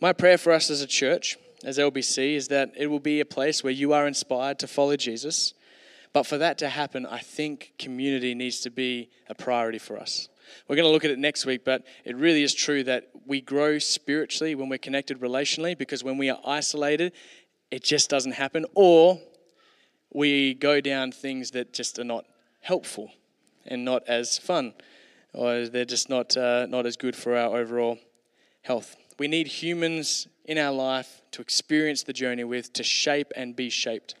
My 0.00 0.14
prayer 0.14 0.38
for 0.38 0.54
us 0.54 0.70
as 0.70 0.80
a 0.80 0.86
church, 0.86 1.36
as 1.62 1.76
LBC, 1.76 2.36
is 2.36 2.48
that 2.48 2.72
it 2.78 2.86
will 2.86 3.00
be 3.00 3.20
a 3.20 3.26
place 3.26 3.62
where 3.62 3.70
you 3.70 3.92
are 3.92 4.06
inspired 4.06 4.58
to 4.60 4.66
follow 4.66 4.96
Jesus. 4.96 5.52
But 6.14 6.22
for 6.22 6.38
that 6.38 6.56
to 6.58 6.70
happen, 6.70 7.04
I 7.04 7.18
think 7.18 7.74
community 7.78 8.34
needs 8.34 8.60
to 8.60 8.70
be 8.70 9.10
a 9.28 9.34
priority 9.34 9.78
for 9.78 9.98
us. 9.98 10.30
We're 10.68 10.76
going 10.76 10.86
to 10.86 10.92
look 10.92 11.04
at 11.04 11.10
it 11.10 11.18
next 11.18 11.46
week, 11.46 11.64
but 11.64 11.84
it 12.04 12.16
really 12.16 12.42
is 12.42 12.54
true 12.54 12.82
that 12.84 13.10
we 13.26 13.40
grow 13.40 13.78
spiritually 13.78 14.54
when 14.54 14.68
we're 14.68 14.78
connected 14.78 15.20
relationally 15.20 15.76
because 15.76 16.04
when 16.04 16.18
we 16.18 16.30
are 16.30 16.38
isolated, 16.44 17.12
it 17.70 17.84
just 17.84 18.10
doesn't 18.10 18.32
happen. 18.32 18.66
Or 18.74 19.20
we 20.12 20.54
go 20.54 20.80
down 20.80 21.12
things 21.12 21.52
that 21.52 21.72
just 21.72 21.98
are 21.98 22.04
not 22.04 22.24
helpful 22.60 23.10
and 23.66 23.84
not 23.84 24.02
as 24.08 24.38
fun, 24.38 24.74
or 25.32 25.66
they're 25.66 25.84
just 25.84 26.08
not, 26.08 26.36
uh, 26.36 26.66
not 26.66 26.86
as 26.86 26.96
good 26.96 27.14
for 27.14 27.36
our 27.36 27.56
overall 27.56 27.98
health. 28.62 28.96
We 29.18 29.28
need 29.28 29.46
humans 29.46 30.26
in 30.44 30.58
our 30.58 30.72
life 30.72 31.22
to 31.32 31.42
experience 31.42 32.02
the 32.02 32.12
journey 32.12 32.44
with, 32.44 32.72
to 32.72 32.82
shape 32.82 33.32
and 33.36 33.54
be 33.54 33.70
shaped 33.70 34.14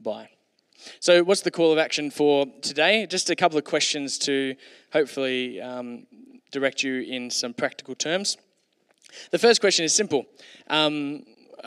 by. 0.00 0.28
So, 1.00 1.22
what's 1.22 1.42
the 1.42 1.50
call 1.50 1.72
of 1.72 1.78
action 1.78 2.10
for 2.10 2.46
today? 2.60 3.06
Just 3.06 3.30
a 3.30 3.36
couple 3.36 3.58
of 3.58 3.64
questions 3.64 4.18
to 4.18 4.54
hopefully 4.92 5.60
um, 5.60 6.06
direct 6.50 6.82
you 6.82 7.02
in 7.02 7.30
some 7.30 7.54
practical 7.54 7.94
terms. 7.94 8.36
The 9.30 9.38
first 9.38 9.60
question 9.60 9.84
is 9.84 9.94
simple. 9.94 10.26
Um, 10.68 11.24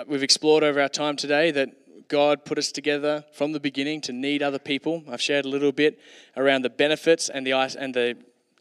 we've 0.08 0.24
explored 0.24 0.64
over 0.64 0.82
our 0.82 0.90
time 0.90 1.16
today 1.16 1.52
that 1.52 2.08
God 2.08 2.46
put 2.46 2.58
us 2.58 2.72
together 2.72 3.24
from 3.34 3.52
the 3.52 3.60
beginning 3.60 4.02
to 4.02 4.14
need 4.14 4.44
other 4.44 4.60
people. 4.60 5.04
I've 5.10 5.22
shared 5.22 5.46
a 5.46 5.50
little 5.50 5.72
bit 5.72 6.00
around 6.38 6.62
the 6.62 6.70
benefits 6.70 7.30
and 7.30 7.46
the 7.46 7.54
and 7.54 7.94
the 7.94 8.18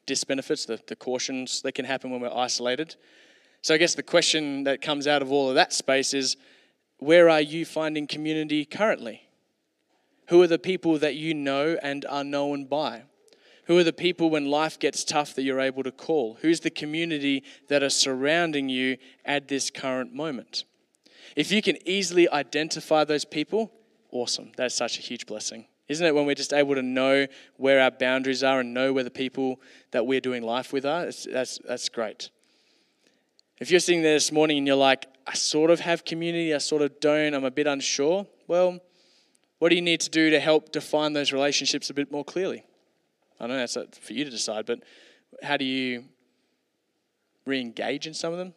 disbenefits, 0.07 0.66
the, 0.66 0.80
the 0.87 0.96
cautions 0.96 1.62
that 1.62 1.72
can 1.72 1.85
happen 1.85 2.11
when 2.11 2.20
we're 2.20 2.35
isolated. 2.35 2.96
So 3.62 3.74
I 3.74 3.78
guess 3.78 3.94
the 3.94 4.02
question 4.02 4.64
that 4.64 4.83
comes 4.83 5.07
out 5.07 5.22
of 5.22 5.33
all 5.33 5.48
of 5.48 5.54
that 5.54 5.72
space 5.72 6.12
is 6.12 6.37
where 6.98 7.30
are 7.30 7.40
you 7.40 7.64
finding 7.64 8.07
community 8.07 8.64
currently? 8.64 9.23
Who 10.28 10.42
are 10.42 10.46
the 10.46 10.58
people 10.58 10.98
that 10.98 11.14
you 11.14 11.34
know 11.34 11.76
and 11.82 12.04
are 12.06 12.24
known 12.24 12.64
by? 12.64 13.02
Who 13.66 13.78
are 13.78 13.84
the 13.84 13.92
people 13.92 14.30
when 14.30 14.46
life 14.46 14.78
gets 14.78 15.04
tough 15.04 15.34
that 15.34 15.42
you're 15.42 15.60
able 15.60 15.82
to 15.82 15.90
call? 15.90 16.38
Who's 16.42 16.60
the 16.60 16.70
community 16.70 17.44
that 17.68 17.82
are 17.82 17.90
surrounding 17.90 18.68
you 18.68 18.98
at 19.24 19.48
this 19.48 19.70
current 19.70 20.12
moment? 20.12 20.64
If 21.34 21.50
you 21.50 21.62
can 21.62 21.76
easily 21.87 22.28
identify 22.28 23.04
those 23.04 23.24
people, 23.24 23.72
awesome. 24.10 24.52
That's 24.56 24.74
such 24.74 24.98
a 24.98 25.02
huge 25.02 25.26
blessing. 25.26 25.66
Isn't 25.88 26.06
it 26.06 26.14
when 26.14 26.26
we're 26.26 26.34
just 26.34 26.52
able 26.52 26.74
to 26.74 26.82
know 26.82 27.26
where 27.56 27.80
our 27.80 27.90
boundaries 27.90 28.42
are 28.42 28.60
and 28.60 28.72
know 28.72 28.92
where 28.92 29.04
the 29.04 29.10
people 29.10 29.60
that 29.90 30.06
we're 30.06 30.20
doing 30.20 30.42
life 30.42 30.72
with 30.72 30.87
are? 30.87 31.04
that's, 31.04 31.58
that's 31.66 31.88
great. 31.88 32.30
If 33.58 33.70
you're 33.70 33.80
sitting 33.80 34.02
there 34.02 34.14
this 34.14 34.32
morning 34.32 34.58
and 34.58 34.66
you're 34.66 34.76
like, 34.76 35.06
I 35.26 35.34
sort 35.34 35.70
of 35.70 35.80
have 35.80 36.04
community, 36.04 36.54
I 36.54 36.58
sort 36.58 36.82
of 36.82 37.00
don't, 37.00 37.34
I'm 37.34 37.44
a 37.44 37.50
bit 37.50 37.66
unsure, 37.66 38.26
well, 38.46 38.80
what 39.64 39.70
do 39.70 39.77
you 39.77 39.83
need 39.83 40.03
to 40.03 40.11
do 40.11 40.29
to 40.29 40.38
help 40.38 40.72
define 40.72 41.14
those 41.14 41.33
relationships 41.33 41.88
a 41.88 41.94
bit 41.94 42.12
more 42.12 42.22
clearly? 42.22 42.66
I 43.40 43.46
know 43.46 43.57
that's 43.57 43.79
for 43.98 44.12
you 44.12 44.22
to 44.22 44.31
decide, 44.31 44.66
but 44.66 44.81
how 45.42 45.57
do 45.57 45.64
you 45.64 46.05
re 47.46 47.62
engage 47.62 48.07
in 48.07 48.12
some 48.12 48.31
of 48.31 48.38
them? 48.38 48.53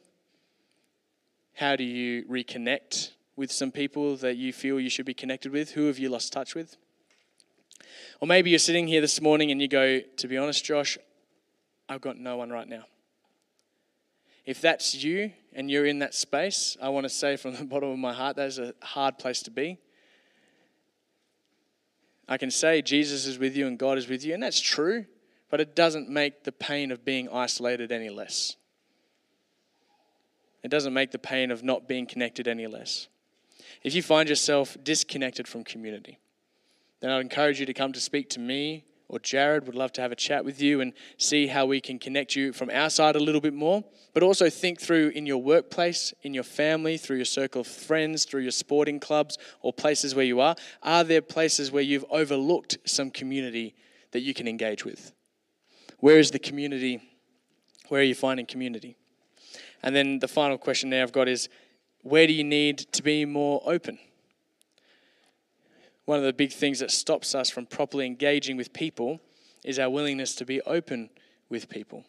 How 1.54 1.78
do 1.78 1.86
you 1.86 2.26
reconnect 2.26 3.12
with 3.38 3.54
some 3.54 3.72
people 3.72 4.17
that 4.17 4.36
you 4.36 4.52
feel 4.52 4.82
you 4.82 4.89
should 4.89 5.06
be 5.06 5.13
connected 5.13 5.54
with? 5.54 5.72
Who 5.72 5.88
have 5.88 5.98
you 5.98 6.10
lost 6.10 6.34
touch 6.34 6.56
with? 6.56 6.76
Or 8.20 8.28
maybe 8.28 8.50
you're 8.50 8.60
sitting 8.60 8.86
here 8.86 9.00
this 9.00 9.22
morning 9.22 9.50
and 9.50 9.62
you 9.62 9.70
go, 9.70 10.02
to 10.02 10.28
be 10.28 10.38
honest, 10.38 10.65
Josh, 10.65 10.98
I've 11.88 12.02
got 12.02 12.17
no 12.17 12.36
one 12.36 12.50
right 12.50 12.67
now. 12.67 12.84
If 14.46 14.60
that's 14.60 14.93
you 14.93 15.32
and 15.54 15.72
you're 15.72 15.86
in 15.86 16.00
that 16.00 16.13
space, 16.13 16.76
I 16.82 16.89
want 16.89 17.06
to 17.06 17.10
say 17.10 17.38
from 17.38 17.56
the 17.56 17.63
bottom 17.74 17.91
of 17.91 17.98
my 17.98 18.12
heart, 18.12 18.36
that 18.36 18.48
is 18.48 18.60
a 18.60 18.74
hard 18.82 19.17
place 19.17 19.41
to 19.43 19.52
be. 19.52 19.80
I 22.28 22.38
can 22.38 22.52
say 22.52 22.82
Jesus 22.82 23.26
is 23.26 23.40
with 23.40 23.56
you 23.56 23.68
and 23.68 23.78
God 23.78 23.98
is 23.98 24.08
with 24.08 24.26
you, 24.26 24.34
and 24.34 24.44
that's 24.44 24.60
true, 24.60 25.06
but 25.50 25.62
it 25.62 25.76
doesn't 25.76 26.10
make 26.10 26.44
the 26.44 26.52
pain 26.52 26.92
of 26.92 27.06
being 27.06 27.30
isolated 27.30 27.92
any 27.92 28.10
less. 28.10 28.56
It 30.63 30.70
doesn't 30.70 30.94
make 30.94 31.12
the 31.12 31.20
pain 31.20 31.52
of 31.52 31.63
not 31.63 31.88
being 31.88 32.06
connected 32.06 32.48
any 32.48 32.68
less. 32.68 33.08
If 33.84 33.96
you 33.96 34.02
find 34.02 34.28
yourself 34.28 34.76
disconnected 34.84 35.48
from 35.48 35.63
community, 35.63 36.20
then 37.00 37.12
I'd 37.12 37.22
encourage 37.22 37.60
you 37.60 37.66
to 37.66 37.74
come 37.74 37.94
to 37.94 38.00
speak 38.00 38.30
to 38.32 38.40
me 38.40 38.84
or 39.10 39.20
Jared. 39.20 39.65
Would 39.65 39.76
love 39.76 39.91
to 39.93 40.02
have 40.02 40.12
a 40.12 40.15
chat 40.15 40.43
with 40.43 40.62
you 40.62 40.82
and 40.82 40.93
see 41.17 41.48
how 41.48 41.65
we 41.65 41.80
can 41.82 42.00
connect 42.00 42.36
you 42.36 42.54
from 42.54 42.70
our 42.70 42.89
side 42.89 43.15
a 43.15 43.20
little 43.20 43.41
bit 43.41 43.54
more. 43.54 43.84
But 44.13 44.24
also 44.24 44.50
think 44.50 44.82
through 44.82 45.10
in 45.10 45.26
your 45.26 45.41
workplace, 45.41 46.13
in 46.24 46.34
your 46.34 46.43
family, 46.43 46.98
through 46.98 47.17
your 47.17 47.26
circle 47.26 47.62
of 47.62 47.67
friends, 47.67 48.26
through 48.26 48.41
your 48.41 48.52
sporting 48.52 49.00
clubs 49.00 49.38
or 49.62 49.72
places 49.72 50.15
where 50.15 50.26
you 50.26 50.39
are. 50.39 50.56
Are 50.84 51.04
there 51.04 51.22
places 51.22 51.72
where 51.72 51.84
you've 51.84 52.06
overlooked 52.10 52.78
some 52.86 53.12
community 53.12 53.76
that 54.12 54.22
you 54.22 54.34
can 54.34 54.48
engage 54.48 54.86
with? 54.86 55.13
Where 56.00 56.20
is 56.20 56.32
the 56.32 56.39
community? 56.39 57.02
Where 57.89 58.02
are 58.02 58.06
you 58.06 58.15
finding 58.15 58.46
community? 58.46 58.98
And 59.84 59.96
then 59.96 60.20
the 60.20 60.28
final 60.28 60.58
question 60.58 60.89
there 60.89 61.04
I've 61.04 61.12
got 61.12 61.28
is 61.28 61.50
where 62.02 62.28
do 62.28 62.34
you 62.34 62.43
need 62.43 62.80
to 62.93 63.04
be 63.04 63.26
more 63.26 63.62
open? 63.65 64.00
One 66.08 66.17
of 66.17 66.24
the 66.24 66.32
big 66.32 66.54
things 66.54 66.80
that 66.80 66.89
stops 66.89 67.36
us 67.36 67.50
from 67.50 67.65
properly 67.65 68.06
engaging 68.06 68.56
with 68.56 68.72
people 68.72 69.20
is 69.65 69.78
our 69.78 69.89
willingness 69.89 70.36
to 70.36 70.46
be 70.46 70.62
open 70.62 71.10
with 71.50 71.67
people. 71.67 72.06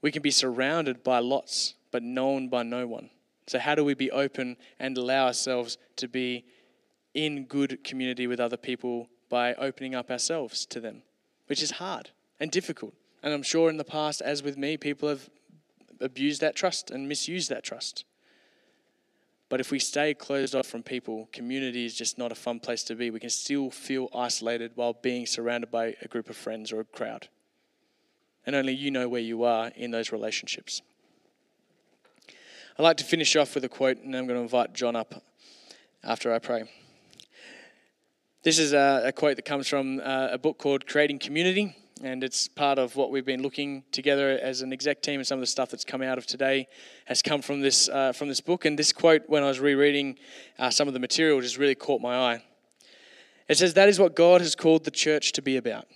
We 0.00 0.12
can 0.12 0.22
be 0.22 0.30
surrounded 0.30 1.02
by 1.02 1.18
lots, 1.18 1.74
but 1.90 2.04
known 2.04 2.48
by 2.48 2.62
no 2.62 2.86
one. 2.86 3.10
So, 3.48 3.58
how 3.58 3.74
do 3.74 3.84
we 3.84 3.94
be 3.94 4.12
open 4.12 4.58
and 4.78 4.96
allow 4.96 5.26
ourselves 5.26 5.76
to 5.96 6.06
be 6.06 6.44
in 7.14 7.46
good 7.46 7.82
community 7.82 8.28
with 8.28 8.38
other 8.38 8.56
people 8.56 9.08
by 9.28 9.54
opening 9.54 9.96
up 9.96 10.08
ourselves 10.08 10.66
to 10.66 10.78
them, 10.78 11.02
which 11.48 11.60
is 11.60 11.72
hard 11.72 12.10
and 12.38 12.52
difficult. 12.52 12.94
And 13.24 13.34
I'm 13.34 13.42
sure 13.42 13.68
in 13.70 13.76
the 13.76 13.82
past, 13.82 14.20
as 14.20 14.44
with 14.44 14.56
me, 14.56 14.76
people 14.76 15.08
have 15.08 15.28
abused 16.00 16.40
that 16.42 16.54
trust 16.54 16.92
and 16.92 17.08
misused 17.08 17.48
that 17.50 17.64
trust. 17.64 18.04
But 19.48 19.60
if 19.60 19.70
we 19.70 19.78
stay 19.78 20.12
closed 20.12 20.54
off 20.54 20.66
from 20.66 20.82
people, 20.82 21.28
community 21.32 21.86
is 21.86 21.94
just 21.94 22.18
not 22.18 22.32
a 22.32 22.34
fun 22.34 22.58
place 22.58 22.82
to 22.84 22.96
be. 22.96 23.10
We 23.10 23.20
can 23.20 23.30
still 23.30 23.70
feel 23.70 24.08
isolated 24.14 24.72
while 24.74 24.92
being 24.92 25.24
surrounded 25.24 25.70
by 25.70 25.94
a 26.02 26.08
group 26.08 26.28
of 26.28 26.36
friends 26.36 26.72
or 26.72 26.80
a 26.80 26.84
crowd. 26.84 27.28
And 28.44 28.56
only 28.56 28.72
you 28.72 28.90
know 28.90 29.08
where 29.08 29.20
you 29.20 29.44
are 29.44 29.70
in 29.76 29.92
those 29.92 30.10
relationships. 30.10 30.82
I'd 32.78 32.82
like 32.82 32.96
to 32.98 33.04
finish 33.04 33.36
off 33.36 33.54
with 33.54 33.64
a 33.64 33.68
quote, 33.68 33.98
and 33.98 34.14
I'm 34.16 34.26
going 34.26 34.36
to 34.36 34.42
invite 34.42 34.72
John 34.74 34.96
up 34.96 35.22
after 36.02 36.32
I 36.32 36.38
pray. 36.38 36.64
This 38.42 38.58
is 38.58 38.72
a, 38.72 39.02
a 39.06 39.12
quote 39.12 39.36
that 39.36 39.44
comes 39.44 39.68
from 39.68 40.00
uh, 40.00 40.28
a 40.32 40.38
book 40.38 40.58
called 40.58 40.86
Creating 40.86 41.18
Community 41.18 41.74
and 42.02 42.22
it's 42.22 42.46
part 42.46 42.78
of 42.78 42.94
what 42.96 43.10
we've 43.10 43.24
been 43.24 43.42
looking 43.42 43.84
together 43.90 44.38
as 44.42 44.60
an 44.60 44.72
exec 44.72 45.02
team 45.02 45.20
and 45.20 45.26
some 45.26 45.38
of 45.38 45.40
the 45.40 45.46
stuff 45.46 45.70
that's 45.70 45.84
come 45.84 46.02
out 46.02 46.18
of 46.18 46.26
today 46.26 46.66
has 47.06 47.22
come 47.22 47.40
from 47.40 47.60
this 47.60 47.88
uh, 47.88 48.12
from 48.12 48.28
this 48.28 48.40
book. 48.40 48.64
And 48.64 48.78
this 48.78 48.92
quote 48.92 49.22
when 49.28 49.42
i 49.42 49.46
was 49.46 49.60
rereading 49.60 50.18
uh, 50.58 50.70
some 50.70 50.88
of 50.88 50.94
the 50.94 51.00
material 51.00 51.40
just 51.40 51.58
really 51.58 51.74
caught 51.74 52.00
my 52.00 52.16
eye. 52.16 52.42
It 53.48 53.56
says 53.56 53.74
that 53.74 53.88
is 53.88 53.98
what 53.98 54.14
god 54.14 54.40
has 54.40 54.54
called 54.54 54.84
the 54.84 54.90
church 54.90 55.32
to 55.32 55.42
be 55.42 55.56
about 55.56 55.86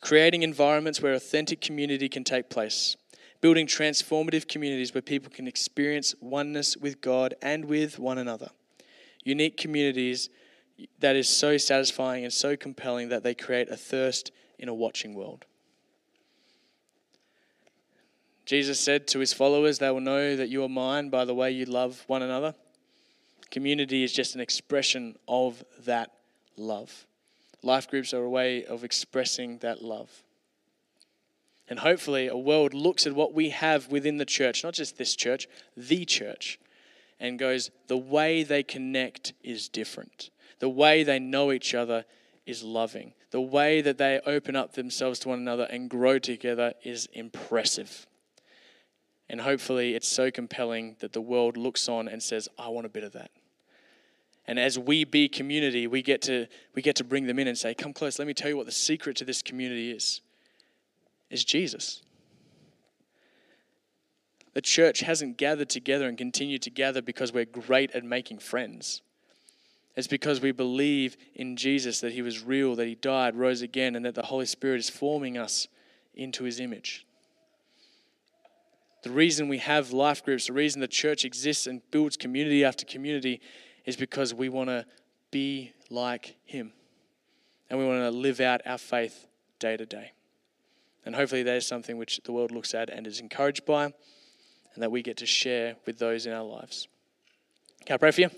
creating 0.00 0.42
environments 0.42 1.00
where 1.00 1.14
authentic 1.14 1.60
community 1.60 2.08
can 2.08 2.24
take 2.24 2.50
place 2.50 2.96
building 3.44 3.66
transformative 3.66 4.48
communities 4.48 4.94
where 4.94 5.02
people 5.02 5.30
can 5.30 5.46
experience 5.46 6.14
oneness 6.22 6.78
with 6.78 7.02
god 7.02 7.34
and 7.42 7.66
with 7.66 7.98
one 7.98 8.16
another. 8.16 8.48
Unique 9.22 9.58
communities 9.58 10.30
that 11.00 11.14
is 11.14 11.28
so 11.28 11.58
satisfying 11.58 12.24
and 12.24 12.32
so 12.32 12.56
compelling 12.56 13.10
that 13.10 13.22
they 13.22 13.34
create 13.34 13.68
a 13.68 13.76
thirst 13.76 14.32
in 14.58 14.68
a 14.68 14.74
watching 14.74 15.14
world. 15.14 15.44
Jesus 18.46 18.78
said 18.78 19.06
to 19.08 19.20
his 19.20 19.32
followers, 19.32 19.78
They 19.78 19.90
will 19.90 20.00
know 20.00 20.36
that 20.36 20.48
you 20.48 20.62
are 20.64 20.68
mine 20.68 21.08
by 21.08 21.24
the 21.24 21.34
way 21.34 21.50
you 21.50 21.64
love 21.64 22.04
one 22.06 22.22
another. 22.22 22.54
Community 23.50 24.04
is 24.04 24.12
just 24.12 24.34
an 24.34 24.40
expression 24.40 25.16
of 25.26 25.64
that 25.84 26.10
love. 26.56 27.06
Life 27.62 27.88
groups 27.88 28.12
are 28.12 28.22
a 28.22 28.28
way 28.28 28.64
of 28.64 28.84
expressing 28.84 29.58
that 29.58 29.82
love. 29.82 30.22
And 31.68 31.78
hopefully, 31.78 32.26
a 32.26 32.36
world 32.36 32.74
looks 32.74 33.06
at 33.06 33.14
what 33.14 33.32
we 33.32 33.48
have 33.50 33.88
within 33.88 34.18
the 34.18 34.26
church, 34.26 34.62
not 34.62 34.74
just 34.74 34.98
this 34.98 35.16
church, 35.16 35.48
the 35.74 36.04
church, 36.04 36.58
and 37.18 37.38
goes, 37.38 37.70
the 37.86 37.96
way 37.96 38.42
they 38.42 38.62
connect 38.62 39.32
is 39.42 39.68
different. 39.68 40.28
The 40.58 40.68
way 40.68 41.02
they 41.02 41.18
know 41.18 41.52
each 41.52 41.74
other 41.74 42.04
is 42.46 42.62
loving. 42.62 43.14
The 43.30 43.40
way 43.40 43.80
that 43.80 43.98
they 43.98 44.20
open 44.26 44.56
up 44.56 44.74
themselves 44.74 45.18
to 45.20 45.30
one 45.30 45.38
another 45.38 45.64
and 45.64 45.88
grow 45.88 46.18
together 46.18 46.74
is 46.84 47.08
impressive. 47.12 48.06
And 49.28 49.40
hopefully, 49.40 49.94
it's 49.94 50.08
so 50.08 50.30
compelling 50.30 50.96
that 51.00 51.12
the 51.12 51.20
world 51.20 51.56
looks 51.56 51.88
on 51.88 52.08
and 52.08 52.22
says, 52.22 52.48
I 52.58 52.68
want 52.68 52.86
a 52.86 52.90
bit 52.90 53.04
of 53.04 53.12
that. 53.12 53.30
And 54.46 54.58
as 54.58 54.78
we 54.78 55.04
be 55.04 55.28
community, 55.28 55.86
we 55.86 56.02
get 56.02 56.20
to 56.22 56.46
we 56.74 56.82
get 56.82 56.96
to 56.96 57.04
bring 57.04 57.26
them 57.26 57.38
in 57.38 57.48
and 57.48 57.56
say, 57.56 57.74
"Come 57.74 57.94
close. 57.94 58.18
Let 58.18 58.28
me 58.28 58.34
tell 58.34 58.50
you 58.50 58.56
what 58.56 58.66
the 58.66 58.72
secret 58.72 59.16
to 59.16 59.24
this 59.24 59.40
community 59.40 59.90
is. 59.90 60.20
Is 61.30 61.44
Jesus." 61.44 62.02
The 64.52 64.60
church 64.60 65.00
hasn't 65.00 65.36
gathered 65.36 65.68
together 65.70 66.06
and 66.06 66.16
continued 66.16 66.62
to 66.62 66.70
gather 66.70 67.02
because 67.02 67.32
we're 67.32 67.44
great 67.44 67.90
at 67.92 68.04
making 68.04 68.38
friends. 68.38 69.02
It's 69.96 70.08
because 70.08 70.40
we 70.40 70.52
believe 70.52 71.16
in 71.34 71.56
Jesus 71.56 72.00
that 72.00 72.12
he 72.12 72.22
was 72.22 72.42
real, 72.42 72.74
that 72.76 72.88
he 72.88 72.96
died, 72.96 73.36
rose 73.36 73.62
again, 73.62 73.94
and 73.94 74.04
that 74.04 74.14
the 74.14 74.22
Holy 74.22 74.46
Spirit 74.46 74.80
is 74.80 74.90
forming 74.90 75.38
us 75.38 75.68
into 76.14 76.44
his 76.44 76.58
image. 76.58 77.06
The 79.04 79.10
reason 79.10 79.48
we 79.48 79.58
have 79.58 79.92
life 79.92 80.24
groups, 80.24 80.46
the 80.46 80.54
reason 80.54 80.80
the 80.80 80.88
church 80.88 81.24
exists 81.24 81.66
and 81.66 81.82
builds 81.90 82.16
community 82.16 82.64
after 82.64 82.86
community 82.86 83.40
is 83.84 83.96
because 83.96 84.32
we 84.32 84.48
want 84.48 84.70
to 84.70 84.86
be 85.30 85.72
like 85.90 86.36
Him. 86.44 86.72
And 87.68 87.78
we 87.78 87.86
want 87.86 88.00
to 88.00 88.10
live 88.10 88.40
out 88.40 88.62
our 88.64 88.78
faith 88.78 89.26
day 89.58 89.76
to 89.76 89.84
day. 89.84 90.12
And 91.04 91.14
hopefully, 91.14 91.42
that 91.42 91.56
is 91.56 91.66
something 91.66 91.98
which 91.98 92.20
the 92.24 92.32
world 92.32 92.50
looks 92.50 92.72
at 92.72 92.88
and 92.88 93.06
is 93.06 93.20
encouraged 93.20 93.66
by, 93.66 93.84
and 93.84 94.82
that 94.82 94.90
we 94.90 95.02
get 95.02 95.18
to 95.18 95.26
share 95.26 95.76
with 95.84 95.98
those 95.98 96.24
in 96.24 96.32
our 96.32 96.42
lives. 96.42 96.88
Can 97.84 97.94
I 97.94 97.98
pray 97.98 98.10
for 98.10 98.22
you? 98.22 98.30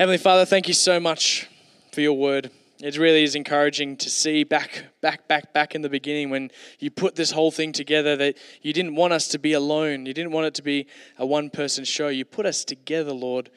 Heavenly 0.00 0.16
Father, 0.16 0.46
thank 0.46 0.66
you 0.66 0.72
so 0.72 0.98
much 0.98 1.46
for 1.92 2.00
your 2.00 2.14
word. 2.14 2.50
It 2.82 2.96
really 2.96 3.22
is 3.22 3.34
encouraging 3.34 3.98
to 3.98 4.08
see 4.08 4.44
back, 4.44 4.84
back, 5.02 5.28
back, 5.28 5.52
back 5.52 5.74
in 5.74 5.82
the 5.82 5.90
beginning 5.90 6.30
when 6.30 6.50
you 6.78 6.90
put 6.90 7.16
this 7.16 7.32
whole 7.32 7.50
thing 7.50 7.72
together 7.72 8.16
that 8.16 8.38
you 8.62 8.72
didn't 8.72 8.94
want 8.94 9.12
us 9.12 9.28
to 9.28 9.38
be 9.38 9.52
alone. 9.52 10.06
You 10.06 10.14
didn't 10.14 10.32
want 10.32 10.46
it 10.46 10.54
to 10.54 10.62
be 10.62 10.86
a 11.18 11.26
one 11.26 11.50
person 11.50 11.84
show. 11.84 12.08
You 12.08 12.24
put 12.24 12.46
us 12.46 12.64
together, 12.64 13.12
Lord, 13.12 13.50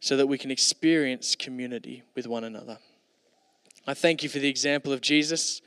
so 0.00 0.16
that 0.16 0.26
we 0.26 0.38
can 0.38 0.50
experience 0.50 1.36
community 1.36 2.02
with 2.14 2.26
one 2.26 2.44
another. 2.44 2.78
I 3.86 3.92
thank 3.92 4.22
you 4.22 4.30
for 4.30 4.38
the 4.38 4.48
example 4.48 4.94
of 4.94 5.02
Jesus, 5.02 5.60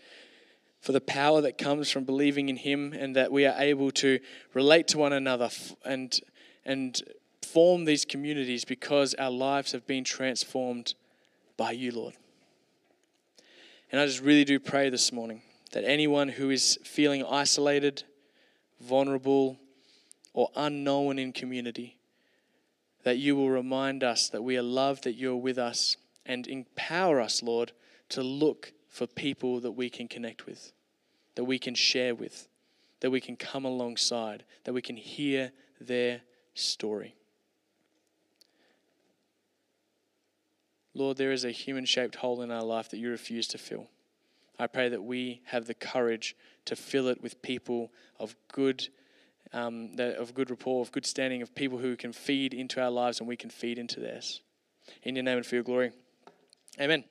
for 0.81 0.91
the 0.91 1.01
power 1.01 1.39
that 1.41 1.59
comes 1.59 1.91
from 1.91 2.03
believing 2.03 2.49
in 2.49 2.57
him, 2.57 2.93
and 2.93 3.15
that 3.15 3.31
we 3.31 3.45
are 3.45 3.61
able 3.61 3.91
to 3.91 4.19
relate 4.55 4.87
to 4.87 4.97
one 4.97 5.13
another 5.13 5.51
and, 5.85 6.19
and 6.65 6.99
form 7.45 7.85
these 7.85 8.05
communities 8.05 8.65
because 8.65 9.13
our 9.15 9.31
lives 9.31 9.71
have 9.71 9.85
been 9.87 10.03
transformed 10.03 10.95
by 11.57 11.71
you, 11.71 11.91
Lord. 11.91 12.15
And 13.91 14.01
I 14.01 14.05
just 14.05 14.21
really 14.21 14.43
do 14.43 14.59
pray 14.59 14.89
this 14.89 15.11
morning 15.11 15.41
that 15.71 15.83
anyone 15.83 16.29
who 16.29 16.49
is 16.49 16.77
feeling 16.83 17.23
isolated, 17.23 18.03
vulnerable, 18.81 19.57
or 20.33 20.49
unknown 20.55 21.17
in 21.17 21.31
community, 21.31 21.97
that 23.03 23.17
you 23.17 23.35
will 23.35 23.49
remind 23.49 24.03
us 24.03 24.29
that 24.29 24.43
we 24.43 24.57
are 24.57 24.63
loved, 24.63 25.03
that 25.03 25.13
you're 25.13 25.35
with 25.35 25.57
us, 25.57 25.97
and 26.25 26.47
empower 26.47 27.21
us, 27.21 27.43
Lord, 27.43 27.71
to 28.09 28.23
look 28.23 28.73
for 28.89 29.07
people 29.07 29.59
that 29.59 29.71
we 29.71 29.89
can 29.89 30.07
connect 30.07 30.45
with, 30.45 30.73
that 31.35 31.43
we 31.43 31.59
can 31.59 31.75
share 31.75 32.15
with, 32.15 32.47
that 33.01 33.11
we 33.11 33.21
can 33.21 33.35
come 33.35 33.65
alongside, 33.65 34.43
that 34.63 34.73
we 34.73 34.81
can 34.81 34.97
hear 34.97 35.51
their 35.79 36.21
story. 36.53 37.15
Lord, 40.95 41.17
there 41.17 41.33
is 41.33 41.43
a 41.43 41.51
human 41.51 41.85
shaped 41.85 42.15
hole 42.15 42.41
in 42.41 42.49
our 42.49 42.63
life 42.63 42.89
that 42.89 42.97
you 42.97 43.09
refuse 43.09 43.47
to 43.49 43.57
fill. 43.57 43.89
I 44.57 44.67
pray 44.67 44.87
that 44.89 45.03
we 45.03 45.41
have 45.47 45.65
the 45.65 45.73
courage 45.73 46.35
to 46.63 46.75
fill 46.75 47.09
it 47.09 47.21
with 47.21 47.41
people 47.41 47.91
of 48.19 48.35
good 48.51 48.87
um, 49.53 49.95
that, 49.97 50.15
of 50.15 50.33
good 50.33 50.49
rapport, 50.49 50.81
of 50.81 50.91
good 50.91 51.05
standing, 51.05 51.41
of 51.41 51.53
people 51.53 51.77
who 51.77 51.95
can 51.95 52.13
feed 52.13 52.53
into 52.53 52.81
our 52.81 52.89
lives 52.89 53.19
and 53.19 53.27
we 53.27 53.35
can 53.35 53.49
feed 53.49 53.77
into 53.77 53.99
theirs. 53.99 54.41
In 55.03 55.15
your 55.15 55.23
name 55.23 55.37
and 55.37 55.45
for 55.45 55.55
your 55.55 55.63
glory. 55.63 55.91
Amen. 56.79 57.03